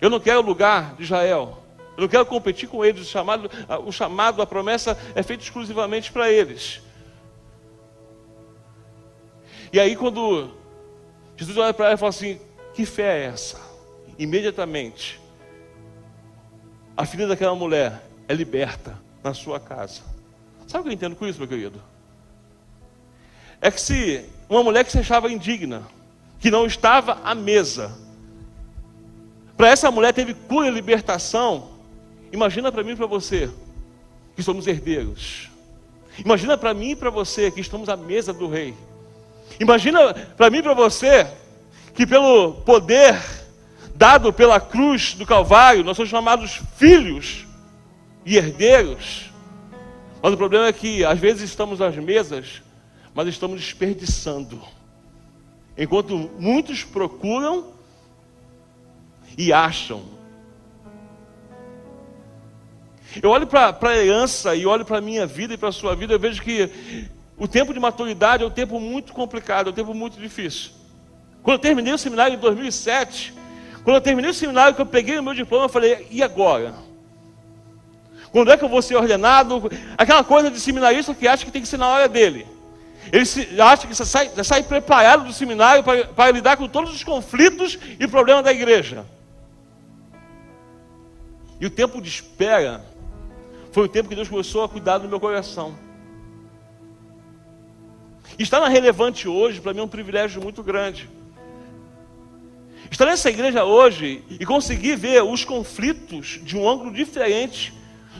Eu 0.00 0.10
não 0.10 0.20
quero 0.20 0.40
o 0.40 0.46
lugar 0.46 0.94
de 0.94 1.02
Israel. 1.02 1.62
Eu 1.96 2.02
não 2.02 2.08
quero 2.08 2.26
competir 2.26 2.68
com 2.68 2.84
eles. 2.84 3.02
O 3.02 3.10
chamado, 3.10 3.50
o 3.84 3.90
chamado, 3.90 4.42
a 4.42 4.46
promessa 4.46 4.96
é 5.14 5.22
feita 5.22 5.42
exclusivamente 5.42 6.12
para 6.12 6.30
eles. 6.30 6.80
E 9.72 9.80
aí, 9.80 9.96
quando 9.96 10.50
Jesus 11.36 11.56
olha 11.56 11.74
para 11.74 11.86
ela 11.86 11.94
e 11.94 11.98
fala 11.98 12.10
assim: 12.10 12.40
Que 12.76 12.86
fé 12.86 13.18
é 13.18 13.24
essa? 13.24 13.58
Imediatamente, 14.18 15.20
a 16.96 17.04
filha 17.04 17.26
daquela 17.26 17.54
mulher 17.54 18.02
é 18.28 18.34
liberta 18.34 18.96
na 19.24 19.34
sua 19.34 19.58
casa. 19.58 20.02
Sabe 20.68 20.80
o 20.80 20.82
que 20.84 20.88
eu 20.90 20.92
entendo 20.92 21.16
com 21.16 21.26
isso, 21.26 21.38
meu 21.40 21.48
querido? 21.48 21.82
É 23.60 23.70
que 23.70 23.80
se 23.80 24.24
uma 24.48 24.62
mulher 24.62 24.84
que 24.84 24.92
se 24.92 24.98
achava 24.98 25.32
indigna, 25.32 25.82
que 26.38 26.50
não 26.50 26.66
estava 26.66 27.18
à 27.24 27.34
mesa, 27.34 27.98
para 29.56 29.68
essa 29.68 29.90
mulher 29.90 30.12
teve 30.12 30.34
cura 30.34 30.68
e 30.68 30.70
libertação, 30.70 31.74
Imagina 32.32 32.72
para 32.72 32.82
mim 32.82 32.92
e 32.92 32.96
para 32.96 33.06
você 33.06 33.50
que 34.34 34.42
somos 34.42 34.66
herdeiros. 34.66 35.50
Imagina 36.18 36.56
para 36.56 36.74
mim 36.74 36.90
e 36.90 36.96
para 36.96 37.10
você 37.10 37.50
que 37.50 37.60
estamos 37.60 37.88
à 37.88 37.96
mesa 37.96 38.32
do 38.32 38.48
rei. 38.48 38.74
Imagina 39.60 40.12
para 40.36 40.50
mim 40.50 40.58
e 40.58 40.62
para 40.62 40.74
você 40.74 41.26
que 41.96 42.06
pelo 42.06 42.52
poder 42.52 43.18
dado 43.94 44.32
pela 44.32 44.60
cruz 44.60 45.14
do 45.14 45.26
Calvário, 45.26 45.82
nós 45.82 45.96
somos 45.96 46.10
chamados 46.10 46.60
filhos 46.76 47.46
e 48.24 48.36
herdeiros. 48.36 49.30
Mas 50.22 50.32
o 50.32 50.36
problema 50.36 50.66
é 50.66 50.72
que 50.72 51.04
às 51.04 51.18
vezes 51.18 51.42
estamos 51.42 51.80
às 51.80 51.96
mesas, 51.96 52.62
mas 53.14 53.26
estamos 53.26 53.60
desperdiçando. 53.60 54.60
Enquanto 55.76 56.30
muitos 56.38 56.84
procuram 56.84 57.72
e 59.36 59.52
acham 59.52 60.16
eu 63.22 63.30
olho 63.30 63.46
para 63.46 63.76
a 63.80 63.96
herança 63.96 64.54
e 64.54 64.66
olho 64.66 64.84
para 64.84 64.98
a 64.98 65.00
minha 65.00 65.26
vida 65.26 65.54
e 65.54 65.56
para 65.56 65.70
a 65.70 65.72
sua 65.72 65.94
vida, 65.94 66.12
eu 66.12 66.18
vejo 66.18 66.42
que 66.42 66.68
o 67.36 67.48
tempo 67.48 67.72
de 67.72 67.80
maturidade 67.80 68.42
é 68.42 68.46
um 68.46 68.50
tempo 68.50 68.78
muito 68.78 69.12
complicado, 69.12 69.68
é 69.68 69.70
um 69.70 69.74
tempo 69.74 69.94
muito 69.94 70.20
difícil. 70.20 70.72
Quando 71.46 71.58
eu 71.58 71.60
terminei 71.60 71.92
o 71.92 71.98
seminário 71.98 72.34
em 72.34 72.40
2007, 72.40 73.32
quando 73.84 73.94
eu 73.94 74.00
terminei 74.00 74.32
o 74.32 74.34
seminário, 74.34 74.74
que 74.74 74.82
eu 74.82 74.86
peguei 74.86 75.16
o 75.16 75.22
meu 75.22 75.32
diploma, 75.32 75.66
eu 75.66 75.68
falei, 75.68 76.04
e 76.10 76.20
agora? 76.20 76.74
Quando 78.32 78.50
é 78.50 78.56
que 78.56 78.64
eu 78.64 78.68
vou 78.68 78.82
ser 78.82 78.96
ordenado? 78.96 79.70
Aquela 79.96 80.24
coisa 80.24 80.50
de 80.50 80.58
seminarista 80.58 81.14
que 81.14 81.28
acha 81.28 81.44
que 81.44 81.52
tem 81.52 81.62
que 81.62 81.68
ser 81.68 81.76
na 81.76 81.86
hora 81.86 82.08
dele. 82.08 82.48
Ele 83.12 83.24
se, 83.24 83.60
acha 83.60 83.86
que 83.86 83.94
sai, 83.94 84.28
sai 84.42 84.64
preparado 84.64 85.22
do 85.22 85.32
seminário 85.32 85.84
para, 85.84 86.06
para 86.06 86.32
lidar 86.32 86.56
com 86.56 86.66
todos 86.66 86.92
os 86.92 87.04
conflitos 87.04 87.78
e 88.00 88.08
problemas 88.08 88.42
da 88.42 88.50
igreja. 88.52 89.06
E 91.60 91.66
o 91.66 91.70
tempo 91.70 92.02
de 92.02 92.08
espera 92.08 92.84
foi 93.70 93.84
o 93.84 93.88
tempo 93.88 94.08
que 94.08 94.16
Deus 94.16 94.28
começou 94.28 94.64
a 94.64 94.68
cuidar 94.68 94.98
do 94.98 95.08
meu 95.08 95.20
coração. 95.20 95.78
Estar 98.36 98.58
na 98.58 98.66
relevante 98.66 99.28
hoje, 99.28 99.60
para 99.60 99.72
mim, 99.72 99.78
é 99.78 99.84
um 99.84 99.88
privilégio 99.88 100.42
muito 100.42 100.60
grande. 100.60 101.08
Estar 102.90 103.06
nessa 103.06 103.28
igreja 103.28 103.64
hoje 103.64 104.22
e 104.28 104.46
conseguir 104.46 104.96
ver 104.96 105.22
os 105.22 105.44
conflitos 105.44 106.40
de 106.42 106.56
um 106.56 106.68
ângulo 106.68 106.92
diferente 106.92 107.72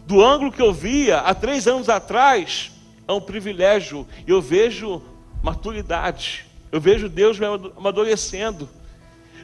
do 0.07 0.25
ângulo 0.25 0.53
que 0.53 0.63
eu 0.63 0.73
via 0.73 1.19
há 1.19 1.35
três 1.35 1.67
anos 1.67 1.89
atrás 1.89 2.73
é 3.07 3.13
um 3.13 3.21
privilégio. 3.21 4.07
Eu 4.27 4.41
vejo 4.41 5.03
maturidade, 5.43 6.47
eu 6.73 6.81
vejo 6.81 7.09
Deus 7.09 7.39
me 7.39 7.47
amadurecendo. 7.77 8.69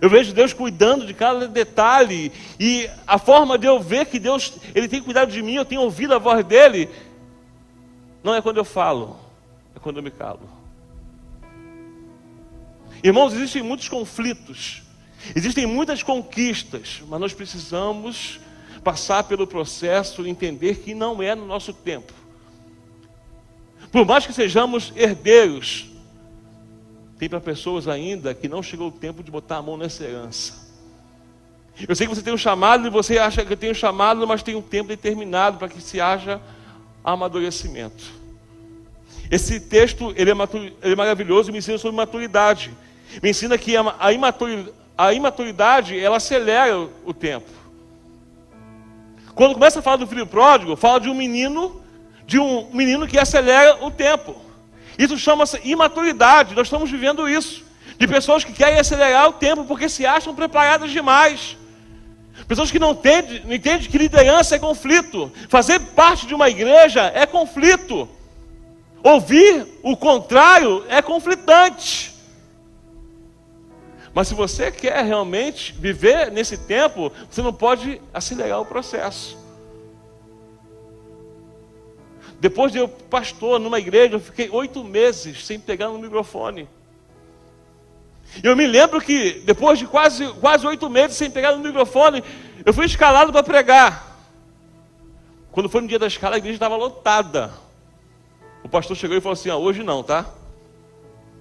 Eu 0.01 0.11
vejo 0.11 0.33
Deus 0.33 0.53
cuidando 0.53 1.07
de 1.07 1.15
cada 1.15 1.47
detalhe 1.47 2.33
e 2.59 2.91
a 3.07 3.19
forma 3.19 3.57
de 3.57 3.69
eu 3.69 3.79
ver 3.79 4.07
que 4.07 4.19
Deus 4.19 4.53
ele 4.75 4.89
tem 4.89 5.01
cuidado 5.01 5.31
de 5.31 5.41
mim, 5.41 5.55
eu 5.55 5.65
tenho 5.65 5.81
ouvido 5.81 6.13
a 6.13 6.19
voz 6.19 6.45
dele, 6.45 6.89
não 8.21 8.35
é 8.35 8.43
quando 8.43 8.57
eu 8.57 8.65
falo, 8.65 9.17
é 9.77 9.79
quando 9.79 9.99
eu 9.99 10.03
me 10.03 10.11
calo. 10.11 10.41
Irmãos, 13.01 13.33
existem 13.33 13.63
muitos 13.63 13.89
conflitos, 13.89 14.82
existem 15.35 15.67
muitas 15.67 16.03
conquistas, 16.03 17.03
mas 17.09 17.21
nós 17.21 17.33
precisamos 17.33 18.41
passar 18.83 19.25
pelo 19.25 19.47
processo 19.47 20.27
e 20.27 20.31
entender 20.31 20.77
que 20.77 20.95
não 20.95 21.23
é 21.23 21.35
no 21.35 21.47
nosso 21.47 21.73
tempo. 21.73 22.13
Por 23.91 24.07
mais 24.07 24.27
que 24.27 24.33
sejamos 24.33 24.93
herdeiros, 24.97 25.89
tem 27.19 27.29
para 27.29 27.41
pessoas 27.41 27.87
ainda 27.87 28.35
que 28.35 28.49
não 28.49 28.63
chegou 28.63 28.89
o 28.89 28.93
tempo 28.93 29.23
de 29.23 29.31
botar 29.31 29.59
a 29.59 29.63
mão 29.63 29.77
nessa 29.77 30.03
herança. 30.03 30.63
Eu 31.89 31.95
sei 31.95 32.07
que 32.07 32.15
você 32.15 32.23
tem 32.23 32.33
um 32.33 32.39
chamado 32.39 32.87
e 32.87 32.91
você 32.91 33.19
acha 33.19 33.45
que 33.45 33.57
tem 33.57 33.71
um 33.71 33.75
chamado, 33.75 34.27
mas 34.27 34.43
tem 34.43 34.55
um 34.55 34.63
tempo 34.63 34.89
determinado 34.89 35.59
para 35.59 35.69
que 35.69 35.81
se 35.81 36.01
haja 36.01 36.41
amadurecimento. 37.05 38.05
Esse 39.31 39.61
texto 39.61 40.13
ele 40.17 40.31
é, 40.31 40.35
ele 40.83 40.93
é 40.93 40.97
maravilhoso 40.97 41.51
e 41.51 41.53
me 41.53 41.59
ensina 41.59 41.79
sobre 41.79 41.97
maturidade. 41.97 42.73
Me 43.23 43.31
ensina 43.31 43.57
que 43.57 43.75
a 43.77 44.13
imaturidade, 44.13 44.82
a 45.07 45.13
imaturidade 45.13 45.99
ela 45.99 46.19
acelera 46.19 46.89
o 47.05 47.13
tempo. 47.13 47.51
Quando 49.35 49.55
começa 49.55 49.81
a 49.81 49.83
falar 49.83 49.97
do 49.97 50.07
filho 50.07 50.27
pródigo, 50.27 50.77
fala 50.77 51.01
de 51.01 51.09
um 51.09 51.15
menino, 51.15 51.83
de 52.25 52.39
um 52.39 52.69
menino 52.73 53.07
que 53.09 53.19
acelera 53.19 53.85
o 53.85 53.91
tempo. 53.91 54.37
Isso 54.97 55.19
chama-se 55.19 55.61
imaturidade. 55.65 56.55
Nós 56.55 56.69
estamos 56.69 56.89
vivendo 56.89 57.29
isso. 57.29 57.65
de 57.99 58.09
pessoas 58.09 58.43
que 58.43 58.53
querem 58.53 58.79
acelerar 58.79 59.29
o 59.29 59.33
tempo 59.33 59.65
porque 59.65 59.89
se 59.89 60.05
acham 60.07 60.35
preparadas 60.35 60.91
demais. 60.91 61.57
Pessoas 62.49 62.71
que 62.71 62.79
não 62.79 62.93
entendem, 62.93 63.43
não 63.45 63.55
entendem 63.55 63.89
que 63.89 63.99
liderança 63.99 64.57
é 64.57 64.59
conflito. 64.59 65.33
Fazer 65.49 65.79
parte 65.81 66.27
de 66.27 66.35
uma 66.35 66.49
igreja 66.49 67.13
é 67.15 67.27
conflito. 67.27 68.09
Ouvir 69.03 69.67
o 69.83 69.97
contrário 69.97 70.85
é 70.89 71.03
conflitante. 71.03 72.12
Mas 74.15 74.29
se 74.29 74.35
você 74.35 74.71
quer 74.71 75.05
realmente 75.05 75.73
viver 75.73 76.31
nesse 76.31 76.59
tempo, 76.59 77.11
você 77.31 77.41
não 77.41 77.53
pode 77.53 78.01
acelerar 78.13 78.61
o 78.61 78.67
processo. 78.67 79.39
Depois 82.39 82.73
de 82.73 82.79
eu 82.79 82.89
pastor 82.89 83.59
numa 83.59 83.79
igreja, 83.79 84.17
eu 84.17 84.21
fiquei 84.21 84.51
oito 84.51 84.83
meses 84.85 85.47
sem 85.47 85.59
pegar 85.59 85.89
no 85.89 85.99
microfone. 85.99 86.69
Eu 88.43 88.57
me 88.57 88.67
lembro 88.67 89.01
que 89.01 89.41
depois 89.45 89.79
de 89.79 89.87
quase 89.87 90.27
quase 90.35 90.67
oito 90.67 90.91
meses 90.91 91.17
sem 91.17 91.31
pegar 91.31 91.53
no 91.53 91.59
microfone, 91.59 92.23
eu 92.65 92.73
fui 92.75 92.85
escalado 92.85 93.33
para 93.33 93.43
pregar. 93.43 94.13
Quando 95.53 95.69
foi 95.69 95.83
no 95.83 95.89
dia 95.89 95.99
da 95.99 96.07
escala, 96.07 96.35
a 96.35 96.39
igreja 96.39 96.57
estava 96.57 96.77
lotada. 96.77 97.53
O 98.65 98.69
pastor 98.69 98.97
chegou 98.97 99.17
e 99.17 99.21
falou 99.21 99.35
assim: 99.35 99.51
ah, 99.51 99.57
hoje 99.57 99.83
não, 99.83 100.03
tá? 100.03 100.27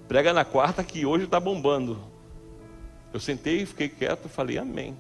Prega 0.08 0.34
na 0.34 0.46
quarta 0.46 0.84
que 0.84 1.06
hoje 1.06 1.26
está 1.26 1.40
bombando. 1.40 2.11
Eu 3.14 3.20
sentei, 3.20 3.66
fiquei 3.66 3.90
quieto 3.90 4.30
falei 4.30 4.58
amém. 4.58 4.98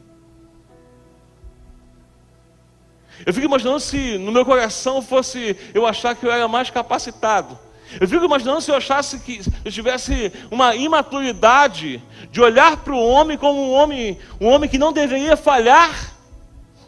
Eu 3.25 3.33
fico 3.33 3.45
imaginando 3.45 3.79
se 3.79 4.17
no 4.17 4.31
meu 4.31 4.45
coração 4.45 5.01
fosse 5.01 5.55
eu 5.73 5.85
achar 5.85 6.15
que 6.15 6.25
eu 6.25 6.31
era 6.31 6.47
mais 6.47 6.69
capacitado. 6.69 7.57
Eu 7.99 8.07
fico 8.07 8.23
imaginando 8.23 8.61
se 8.61 8.71
eu 8.71 8.75
achasse 8.75 9.19
que 9.19 9.41
eu 9.65 9.71
tivesse 9.71 10.31
uma 10.49 10.75
imaturidade 10.75 12.01
de 12.31 12.41
olhar 12.41 12.77
para 12.77 12.93
o 12.93 13.05
homem 13.05 13.37
como 13.37 13.61
um 13.61 13.71
homem, 13.71 14.17
um 14.39 14.47
homem 14.47 14.69
que 14.69 14.77
não 14.77 14.93
deveria 14.93 15.35
falhar, 15.35 16.13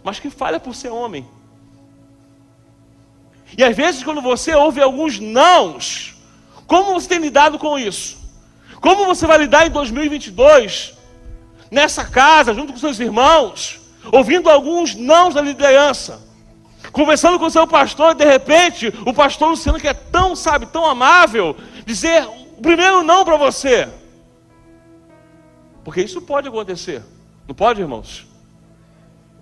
mas 0.04 0.20
que 0.20 0.30
falha 0.30 0.60
por 0.60 0.74
ser 0.74 0.90
homem. 0.90 1.28
E 3.58 3.64
às 3.64 3.76
vezes 3.76 4.04
quando 4.04 4.22
você 4.22 4.56
ouve 4.56 4.82
alguns 4.82 5.20
nãos, 5.20 6.16
como 6.66 6.94
você 6.94 7.08
tem 7.08 7.20
lidado 7.20 7.60
com 7.60 7.78
isso? 7.78 8.18
Como 8.82 9.06
você 9.06 9.28
vai 9.28 9.38
lidar 9.38 9.68
em 9.68 9.70
2022 9.70 11.03
nessa 11.74 12.06
casa, 12.06 12.54
junto 12.54 12.72
com 12.72 12.80
seus 12.80 13.00
irmãos, 13.00 13.82
ouvindo 14.12 14.50
alguns 14.50 14.96
nãos 14.96 15.34
da 15.34 15.42
liderança? 15.42 16.32
conversando 16.92 17.40
com 17.40 17.46
o 17.46 17.50
seu 17.50 17.66
pastor, 17.66 18.12
e 18.12 18.16
de 18.16 18.26
repente, 18.26 18.94
o 19.06 19.14
pastor 19.14 19.50
Luciano, 19.50 19.80
que 19.80 19.88
é 19.88 19.94
tão, 19.94 20.36
sabe, 20.36 20.68
tão 20.68 20.86
amável, 20.86 21.58
dizer 21.86 22.24
o 22.58 22.62
primeiro 22.62 23.02
não 23.04 23.26
para 23.26 23.36
você. 23.36 23.90
Porque 25.84 26.02
isso 26.02 26.22
pode 26.22 26.48
acontecer. 26.48 27.04
Não 27.48 27.56
pode, 27.56 27.82
irmãos? 27.82 28.28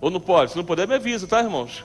Ou 0.00 0.10
não 0.10 0.18
pode? 0.18 0.52
Se 0.52 0.56
não 0.56 0.64
puder, 0.64 0.88
me 0.88 0.94
avisa, 0.94 1.26
tá, 1.26 1.40
irmãos? 1.40 1.84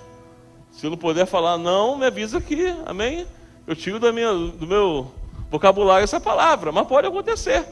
Se 0.71 0.89
não 0.89 0.97
puder 0.97 1.25
falar 1.25 1.57
não, 1.57 1.97
me 1.97 2.05
avisa 2.05 2.37
aqui, 2.37 2.73
amém? 2.85 3.27
Eu 3.67 3.75
tiro 3.75 3.99
da 3.99 4.11
minha, 4.13 4.33
do 4.33 4.65
meu 4.65 5.11
vocabulário 5.51 6.03
essa 6.03 6.19
palavra, 6.19 6.71
mas 6.71 6.87
pode 6.87 7.07
acontecer. 7.07 7.65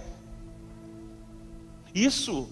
Isso, 1.93 2.49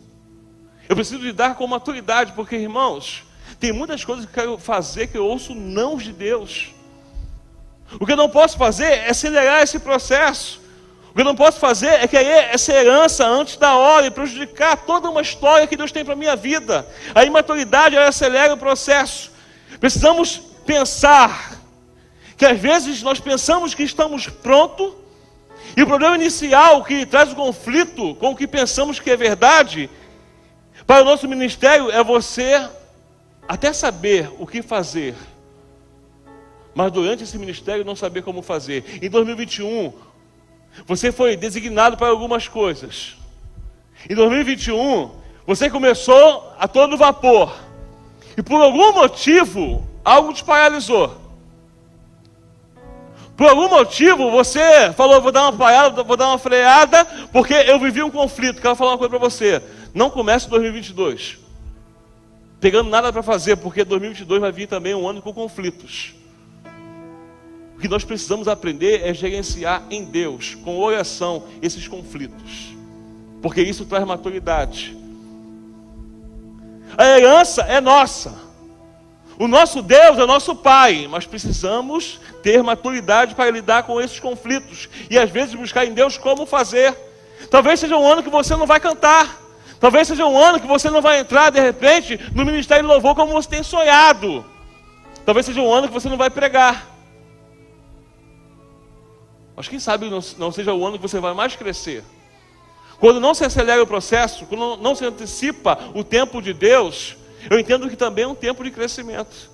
eu 0.93 0.95
preciso 0.95 1.23
lidar 1.23 1.55
com 1.55 1.65
maturidade, 1.65 2.33
porque, 2.33 2.55
irmãos, 2.55 3.23
tem 3.59 3.71
muitas 3.71 4.05
coisas 4.05 4.25
que 4.25 4.31
eu 4.31 4.43
quero 4.43 4.57
fazer 4.59 5.07
que 5.07 5.17
eu 5.17 5.25
ouço 5.25 5.55
não 5.55 5.97
de 5.97 6.13
Deus. 6.13 6.71
O 7.99 8.05
que 8.05 8.11
eu 8.11 8.15
não 8.15 8.29
posso 8.29 8.57
fazer 8.59 8.85
é 8.85 9.09
acelerar 9.09 9.63
esse 9.63 9.79
processo. 9.79 10.61
O 11.09 11.15
que 11.15 11.21
eu 11.21 11.25
não 11.25 11.35
posso 11.35 11.59
fazer 11.59 11.87
é 11.87 12.07
querer 12.07 12.53
essa 12.53 12.71
herança 12.71 13.25
antes 13.25 13.57
da 13.57 13.75
hora 13.75 14.05
e 14.05 14.11
prejudicar 14.11 14.77
toda 14.85 15.09
uma 15.09 15.21
história 15.21 15.65
que 15.65 15.75
Deus 15.75 15.91
tem 15.91 16.05
para 16.05 16.13
a 16.13 16.17
minha 16.17 16.35
vida. 16.35 16.87
A 17.15 17.25
imaturidade 17.25 17.97
acelera 17.97 18.53
o 18.53 18.57
processo. 18.57 19.31
Precisamos 19.79 20.43
pensar 20.63 21.59
que 22.37 22.45
às 22.45 22.59
vezes 22.59 23.01
nós 23.01 23.19
pensamos 23.19 23.73
que 23.73 23.81
estamos 23.81 24.27
prontos 24.27 24.93
e 25.75 25.81
o 25.81 25.87
problema 25.87 26.15
inicial 26.15 26.83
que 26.83 27.03
traz 27.03 27.31
o 27.31 27.35
conflito 27.35 28.13
com 28.15 28.29
o 28.29 28.35
que 28.35 28.45
pensamos 28.45 28.99
que 28.99 29.09
é 29.09 29.17
verdade 29.17 29.89
para 30.85 31.01
o 31.01 31.05
nosso 31.05 31.27
ministério 31.27 31.89
é 31.91 32.03
você 32.03 32.67
até 33.47 33.73
saber 33.73 34.31
o 34.39 34.47
que 34.47 34.61
fazer, 34.61 35.15
mas 36.73 36.91
durante 36.91 37.23
esse 37.23 37.37
ministério 37.37 37.85
não 37.85 37.95
saber 37.95 38.23
como 38.23 38.41
fazer. 38.41 38.99
Em 39.01 39.09
2021, 39.09 39.93
você 40.85 41.11
foi 41.11 41.35
designado 41.35 41.97
para 41.97 42.07
algumas 42.07 42.47
coisas. 42.47 43.15
Em 44.09 44.15
2021, 44.15 45.11
você 45.45 45.69
começou 45.69 46.53
a 46.57 46.67
todo 46.67 46.97
vapor. 46.97 47.53
E 48.37 48.41
por 48.41 48.61
algum 48.61 48.93
motivo, 48.93 49.87
algo 50.03 50.33
te 50.33 50.43
paralisou. 50.43 51.23
Por 53.35 53.49
algum 53.49 53.69
motivo, 53.69 54.31
você 54.31 54.91
falou: 54.93 55.21
vou 55.21 55.31
dar 55.31 55.43
uma 55.43 55.53
parada, 55.53 56.03
vou 56.03 56.17
dar 56.17 56.29
uma 56.29 56.37
freada, 56.37 57.05
porque 57.31 57.53
eu 57.53 57.79
vivi 57.79 58.03
um 58.03 58.11
conflito. 58.11 58.61
Quero 58.61 58.75
falar 58.75 58.91
uma 58.91 58.97
coisa 58.97 59.09
para 59.09 59.19
você. 59.19 59.61
Não 59.93 60.09
comece 60.09 60.49
2022 60.49 61.43
pegando 62.63 62.89
nada 62.89 63.11
para 63.11 63.21
fazer, 63.21 63.57
porque 63.57 63.83
2022 63.83 64.39
vai 64.39 64.49
vir 64.49 64.67
também 64.69 64.95
um 64.95 65.05
ano 65.05 65.21
com 65.21 65.33
conflitos. 65.33 66.13
O 67.75 67.79
que 67.81 67.89
nós 67.89 68.05
precisamos 68.05 68.47
aprender 68.47 69.01
é 69.03 69.13
gerenciar 69.13 69.83
em 69.89 70.05
Deus, 70.05 70.55
com 70.55 70.79
oração, 70.79 71.43
esses 71.61 71.89
conflitos, 71.89 72.73
porque 73.41 73.61
isso 73.61 73.83
traz 73.83 74.05
maturidade. 74.05 74.97
A 76.97 77.05
herança 77.05 77.63
é 77.63 77.81
nossa, 77.81 78.33
o 79.37 79.45
nosso 79.45 79.81
Deus 79.81 80.17
é 80.17 80.25
nosso 80.25 80.55
Pai, 80.55 81.05
mas 81.11 81.25
precisamos 81.25 82.21
ter 82.41 82.63
maturidade 82.63 83.35
para 83.35 83.51
lidar 83.51 83.83
com 83.83 83.99
esses 83.99 84.21
conflitos 84.21 84.87
e 85.09 85.19
às 85.19 85.29
vezes 85.29 85.53
buscar 85.53 85.85
em 85.85 85.93
Deus 85.93 86.17
como 86.17 86.45
fazer. 86.45 86.95
Talvez 87.51 87.81
seja 87.81 87.97
um 87.97 88.09
ano 88.09 88.23
que 88.23 88.29
você 88.29 88.55
não 88.55 88.65
vai 88.65 88.79
cantar. 88.79 89.42
Talvez 89.83 90.07
seja 90.07 90.25
um 90.25 90.37
ano 90.37 90.61
que 90.61 90.65
você 90.65 90.89
não 90.89 91.01
vai 91.01 91.19
entrar 91.19 91.49
de 91.49 91.59
repente 91.59 92.17
no 92.33 92.45
ministério 92.45 92.87
louvor 92.87 93.13
como 93.15 93.33
você 93.33 93.49
tem 93.49 93.61
sonhado. 93.61 94.45
Talvez 95.25 95.45
seja 95.45 95.59
um 95.59 95.73
ano 95.73 95.89
que 95.89 95.93
você 95.93 96.07
não 96.07 96.15
vai 96.15 96.29
pregar. 96.29 96.87
Mas 99.53 99.67
quem 99.67 99.79
sabe 99.79 100.09
não, 100.09 100.21
não 100.37 100.53
seja 100.53 100.73
o 100.73 100.87
ano 100.87 100.95
que 100.95 101.01
você 101.01 101.19
vai 101.19 101.33
mais 101.33 101.57
crescer. 101.57 102.01
Quando 102.97 103.19
não 103.19 103.33
se 103.33 103.43
acelera 103.43 103.83
o 103.83 103.85
processo, 103.85 104.45
quando 104.45 104.77
não 104.77 104.95
se 104.95 105.03
antecipa 105.03 105.77
o 105.93 106.01
tempo 106.01 106.41
de 106.41 106.53
Deus, 106.53 107.17
eu 107.49 107.59
entendo 107.59 107.89
que 107.89 107.97
também 107.97 108.23
é 108.23 108.27
um 108.29 108.35
tempo 108.35 108.63
de 108.63 108.71
crescimento. 108.71 109.51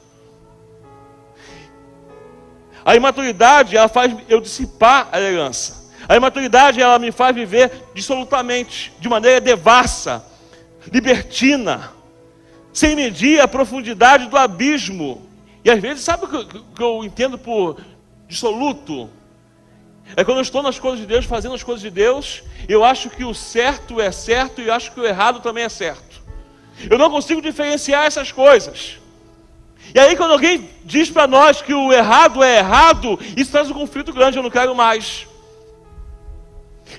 A 2.86 2.96
imaturidade, 2.96 3.76
ela 3.76 3.88
faz 3.88 4.16
eu 4.30 4.40
dissipar 4.40 5.10
a 5.12 5.20
herança. 5.20 5.89
A 6.10 6.16
imaturidade 6.16 6.82
ela 6.82 6.98
me 6.98 7.12
faz 7.12 7.36
viver 7.36 7.72
dissolutamente, 7.94 8.92
de 9.00 9.08
maneira 9.08 9.40
devassa, 9.40 10.26
libertina, 10.92 11.92
sem 12.74 12.96
medir 12.96 13.40
a 13.40 13.48
profundidade 13.48 14.26
do 14.26 14.36
abismo. 14.36 15.30
E 15.64 15.70
às 15.70 15.80
vezes, 15.80 16.04
sabe 16.04 16.26
o 16.26 16.46
que 16.74 16.82
eu 16.82 17.04
entendo 17.04 17.38
por 17.38 17.80
dissoluto? 18.28 19.08
É 20.16 20.24
quando 20.24 20.38
eu 20.38 20.42
estou 20.42 20.64
nas 20.64 20.80
coisas 20.80 21.00
de 21.00 21.06
Deus, 21.06 21.26
fazendo 21.26 21.54
as 21.54 21.62
coisas 21.62 21.84
de 21.84 21.92
Deus, 21.92 22.42
eu 22.68 22.84
acho 22.84 23.12
que 23.12 23.24
o 23.24 23.36
certo 23.36 24.02
é 24.02 24.12
certo 24.12 24.62
e 24.62 24.68
eu 24.68 24.74
acho 24.74 24.92
que 24.92 25.00
o 25.00 25.06
errado 25.06 25.42
também 25.42 25.64
é 25.64 25.70
certo. 25.70 26.24
Eu 26.90 26.98
não 26.98 27.12
consigo 27.12 27.40
diferenciar 27.40 28.08
essas 28.08 28.32
coisas. 28.32 28.98
E 29.94 30.00
aí, 30.00 30.16
quando 30.16 30.32
alguém 30.32 30.68
diz 30.84 31.12
para 31.12 31.28
nós 31.28 31.62
que 31.62 31.74
o 31.74 31.94
errado 31.94 32.44
é 32.44 32.58
errado, 32.58 33.20
isso 33.38 33.52
traz 33.52 33.70
um 33.70 33.76
conflito 33.76 34.12
grande, 34.12 34.38
eu 34.38 34.44
não 34.44 34.50
quero 34.50 34.74
mais. 34.74 35.29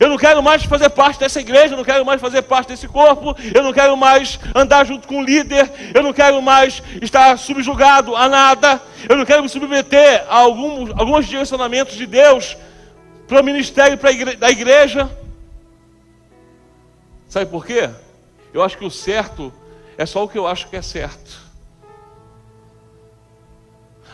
Eu 0.00 0.08
não 0.08 0.16
quero 0.16 0.42
mais 0.42 0.64
fazer 0.64 0.88
parte 0.88 1.20
dessa 1.20 1.40
igreja, 1.40 1.74
eu 1.74 1.76
não 1.76 1.84
quero 1.84 2.06
mais 2.06 2.22
fazer 2.22 2.40
parte 2.40 2.68
desse 2.68 2.88
corpo, 2.88 3.36
eu 3.54 3.62
não 3.62 3.70
quero 3.70 3.94
mais 3.98 4.40
andar 4.54 4.86
junto 4.86 5.06
com 5.06 5.20
o 5.20 5.22
líder, 5.22 5.70
eu 5.94 6.02
não 6.02 6.10
quero 6.10 6.40
mais 6.40 6.82
estar 7.02 7.38
subjugado 7.38 8.16
a 8.16 8.26
nada, 8.26 8.80
eu 9.06 9.14
não 9.14 9.26
quero 9.26 9.42
me 9.42 9.48
submeter 9.50 10.24
a 10.26 10.38
alguns, 10.38 10.90
alguns 10.98 11.26
direcionamentos 11.26 11.96
de 11.96 12.06
Deus 12.06 12.56
para 13.28 13.42
o 13.42 13.44
ministério 13.44 13.98
para 13.98 14.10
igre 14.10 14.36
da 14.36 14.50
igreja. 14.50 15.14
Sabe 17.28 17.50
por 17.50 17.66
quê? 17.66 17.90
Eu 18.54 18.62
acho 18.62 18.78
que 18.78 18.86
o 18.86 18.90
certo 18.90 19.52
é 19.98 20.06
só 20.06 20.24
o 20.24 20.28
que 20.28 20.38
eu 20.38 20.46
acho 20.46 20.66
que 20.68 20.76
é 20.76 20.82
certo. 20.82 21.38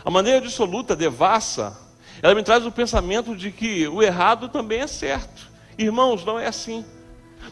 A 0.03 0.11
maneira 0.11 0.41
dissoluta, 0.41 0.97
devassa, 0.97 1.79
ela 2.21 2.35
me 2.35 2.43
traz 2.43 2.65
o 2.65 2.71
pensamento 2.73 3.33
de 3.33 3.53
que 3.53 3.87
o 3.87 4.03
errado 4.03 4.49
também 4.49 4.81
é 4.81 4.87
certo. 4.87 5.46
Irmãos, 5.77 6.25
não 6.25 6.39
é 6.39 6.47
assim. 6.47 6.83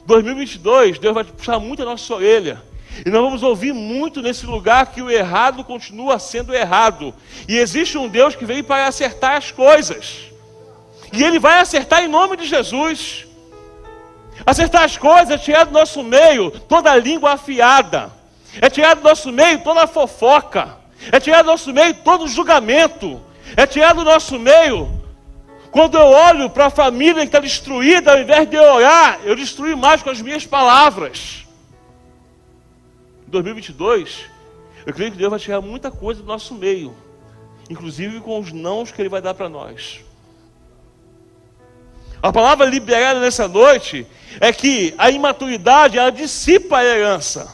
2022, 0.05 0.99
Deus 0.99 1.13
vai 1.13 1.23
puxar 1.23 1.59
muito 1.59 1.81
a 1.81 1.85
nossa 1.85 2.13
orelha. 2.13 2.61
E 3.05 3.09
nós 3.09 3.21
vamos 3.21 3.43
ouvir 3.43 3.73
muito 3.73 4.21
nesse 4.21 4.45
lugar 4.45 4.88
que 4.88 5.01
o 5.01 5.11
errado 5.11 5.63
continua 5.63 6.17
sendo 6.17 6.53
errado. 6.53 7.13
E 7.47 7.57
existe 7.57 7.97
um 7.97 8.07
Deus 8.07 8.35
que 8.35 8.45
veio 8.45 8.63
para 8.63 8.88
acertar 8.88 9.35
as 9.35 9.51
coisas. 9.51 10.31
E 11.11 11.23
Ele 11.23 11.39
vai 11.39 11.59
acertar 11.59 12.03
em 12.03 12.07
nome 12.07 12.38
de 12.38 12.45
Jesus. 12.45 13.25
Acertar 14.45 14.83
as 14.83 14.97
coisas 14.97 15.31
é 15.31 15.38
tirar 15.38 15.65
do 15.65 15.71
nosso 15.71 16.03
meio 16.03 16.51
toda 16.51 16.91
a 16.91 16.97
língua 16.97 17.33
afiada, 17.33 18.11
é 18.61 18.69
tirar 18.69 18.95
do 18.95 19.03
nosso 19.03 19.31
meio 19.31 19.59
toda 19.59 19.83
a 19.83 19.88
fofoca, 19.88 20.77
é 21.11 21.19
tirar 21.19 21.41
do 21.41 21.51
nosso 21.51 21.71
meio 21.71 21.93
todo 21.95 22.25
o 22.25 22.27
julgamento, 22.27 23.21
é 23.55 23.65
tirar 23.65 23.93
do 23.93 24.03
nosso 24.03 24.38
meio. 24.38 25.04
Quando 25.75 25.97
eu 25.97 26.05
olho 26.05 26.49
para 26.49 26.67
a 26.67 26.69
família 26.69 27.23
que 27.23 27.27
está 27.27 27.39
destruída, 27.41 28.13
ao 28.13 28.21
invés 28.21 28.49
de 28.49 28.57
orar, 28.57 29.19
eu 29.25 29.35
destruí 29.35 29.75
mais 29.75 30.01
com 30.01 30.09
as 30.09 30.21
minhas 30.21 30.45
palavras. 30.45 31.45
Em 33.27 33.29
2022, 33.29 34.21
eu 34.85 34.93
creio 34.93 35.11
que 35.11 35.17
Deus 35.17 35.29
vai 35.29 35.38
tirar 35.38 35.59
muita 35.59 35.91
coisa 35.91 36.21
do 36.21 36.27
nosso 36.27 36.55
meio, 36.55 36.95
inclusive 37.69 38.21
com 38.21 38.39
os 38.39 38.53
nãos 38.53 38.89
que 38.89 39.01
Ele 39.01 39.09
vai 39.09 39.21
dar 39.21 39.33
para 39.33 39.49
nós. 39.49 39.99
A 42.23 42.31
palavra 42.31 42.65
liberada 42.65 43.19
nessa 43.19 43.45
noite 43.45 44.07
é 44.39 44.53
que 44.53 44.95
a 44.97 45.11
imaturidade 45.11 45.97
ela 45.97 46.09
dissipa 46.09 46.77
a 46.77 46.85
herança. 46.85 47.53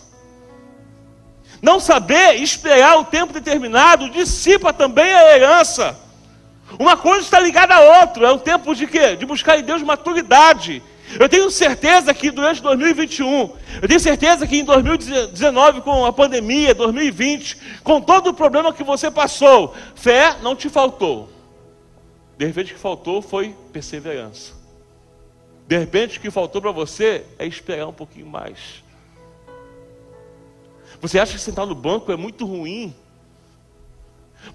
Não 1.59 1.79
saber 1.79 2.35
esperar 2.35 2.99
o 2.99 3.03
tempo 3.03 3.33
determinado 3.33 4.11
dissipa 4.11 4.71
também 4.71 5.11
a 5.11 5.35
herança. 5.35 6.10
Uma 6.79 6.97
coisa 6.97 7.21
está 7.21 7.39
ligada 7.39 7.75
à 7.75 8.01
outra. 8.01 8.27
É 8.27 8.31
um 8.31 8.37
tempo 8.37 8.75
de 8.75 8.87
quê? 8.87 9.15
De 9.15 9.25
buscar 9.25 9.57
em 9.59 9.63
Deus 9.63 9.81
maturidade. 9.81 10.81
Eu 11.19 11.27
tenho 11.27 11.49
certeza 11.51 12.13
que 12.13 12.31
durante 12.31 12.61
2021, 12.61 13.53
eu 13.81 13.87
tenho 13.87 13.99
certeza 13.99 14.47
que 14.47 14.57
em 14.57 14.63
2019, 14.63 15.81
com 15.81 16.05
a 16.05 16.13
pandemia, 16.13 16.73
2020, 16.73 17.57
com 17.83 17.99
todo 17.99 18.29
o 18.29 18.33
problema 18.33 18.71
que 18.71 18.83
você 18.83 19.11
passou, 19.11 19.75
fé 19.93 20.37
não 20.41 20.55
te 20.55 20.69
faltou. 20.69 21.29
De 22.37 22.45
repente, 22.45 22.71
o 22.71 22.75
que 22.75 22.81
faltou 22.81 23.21
foi 23.21 23.53
perseverança. 23.73 24.53
De 25.67 25.77
repente, 25.77 26.17
o 26.17 26.21
que 26.21 26.31
faltou 26.31 26.61
para 26.61 26.71
você 26.71 27.25
é 27.37 27.45
esperar 27.45 27.87
um 27.87 27.93
pouquinho 27.93 28.25
mais. 28.25 28.83
Você 31.01 31.19
acha 31.19 31.33
que 31.33 31.41
sentar 31.41 31.65
no 31.65 31.75
banco 31.75 32.11
é 32.11 32.15
muito 32.15 32.45
ruim? 32.45 32.95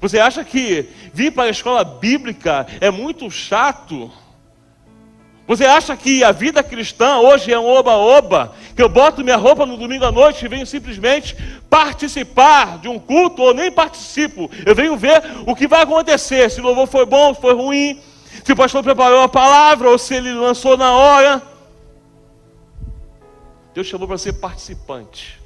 Você 0.00 0.18
acha 0.18 0.44
que 0.44 0.88
vir 1.12 1.32
para 1.32 1.44
a 1.44 1.50
escola 1.50 1.84
bíblica 1.84 2.66
é 2.80 2.90
muito 2.90 3.30
chato? 3.30 4.10
Você 5.46 5.64
acha 5.64 5.96
que 5.96 6.24
a 6.24 6.32
vida 6.32 6.62
cristã 6.62 7.18
hoje 7.18 7.52
é 7.52 7.58
um 7.58 7.66
oba-oba? 7.66 8.52
Que 8.74 8.82
eu 8.82 8.88
boto 8.88 9.22
minha 9.22 9.36
roupa 9.36 9.64
no 9.64 9.76
domingo 9.76 10.04
à 10.04 10.10
noite 10.10 10.44
e 10.44 10.48
venho 10.48 10.66
simplesmente 10.66 11.36
participar 11.70 12.78
de 12.78 12.88
um 12.88 12.98
culto 12.98 13.42
ou 13.42 13.54
nem 13.54 13.70
participo? 13.70 14.50
Eu 14.66 14.74
venho 14.74 14.96
ver 14.96 15.22
o 15.46 15.54
que 15.54 15.68
vai 15.68 15.82
acontecer, 15.82 16.50
se 16.50 16.60
o 16.60 16.64
louvor 16.64 16.88
foi 16.88 17.06
bom, 17.06 17.32
se 17.32 17.40
foi 17.40 17.54
ruim, 17.54 18.00
se 18.44 18.52
o 18.52 18.56
pastor 18.56 18.82
preparou 18.82 19.20
a 19.20 19.28
palavra 19.28 19.88
ou 19.88 19.96
se 19.96 20.14
ele 20.14 20.32
lançou 20.34 20.76
na 20.76 20.92
hora. 20.92 21.40
Deus 23.72 23.86
chamou 23.86 24.08
para 24.08 24.18
ser 24.18 24.32
participante. 24.34 25.45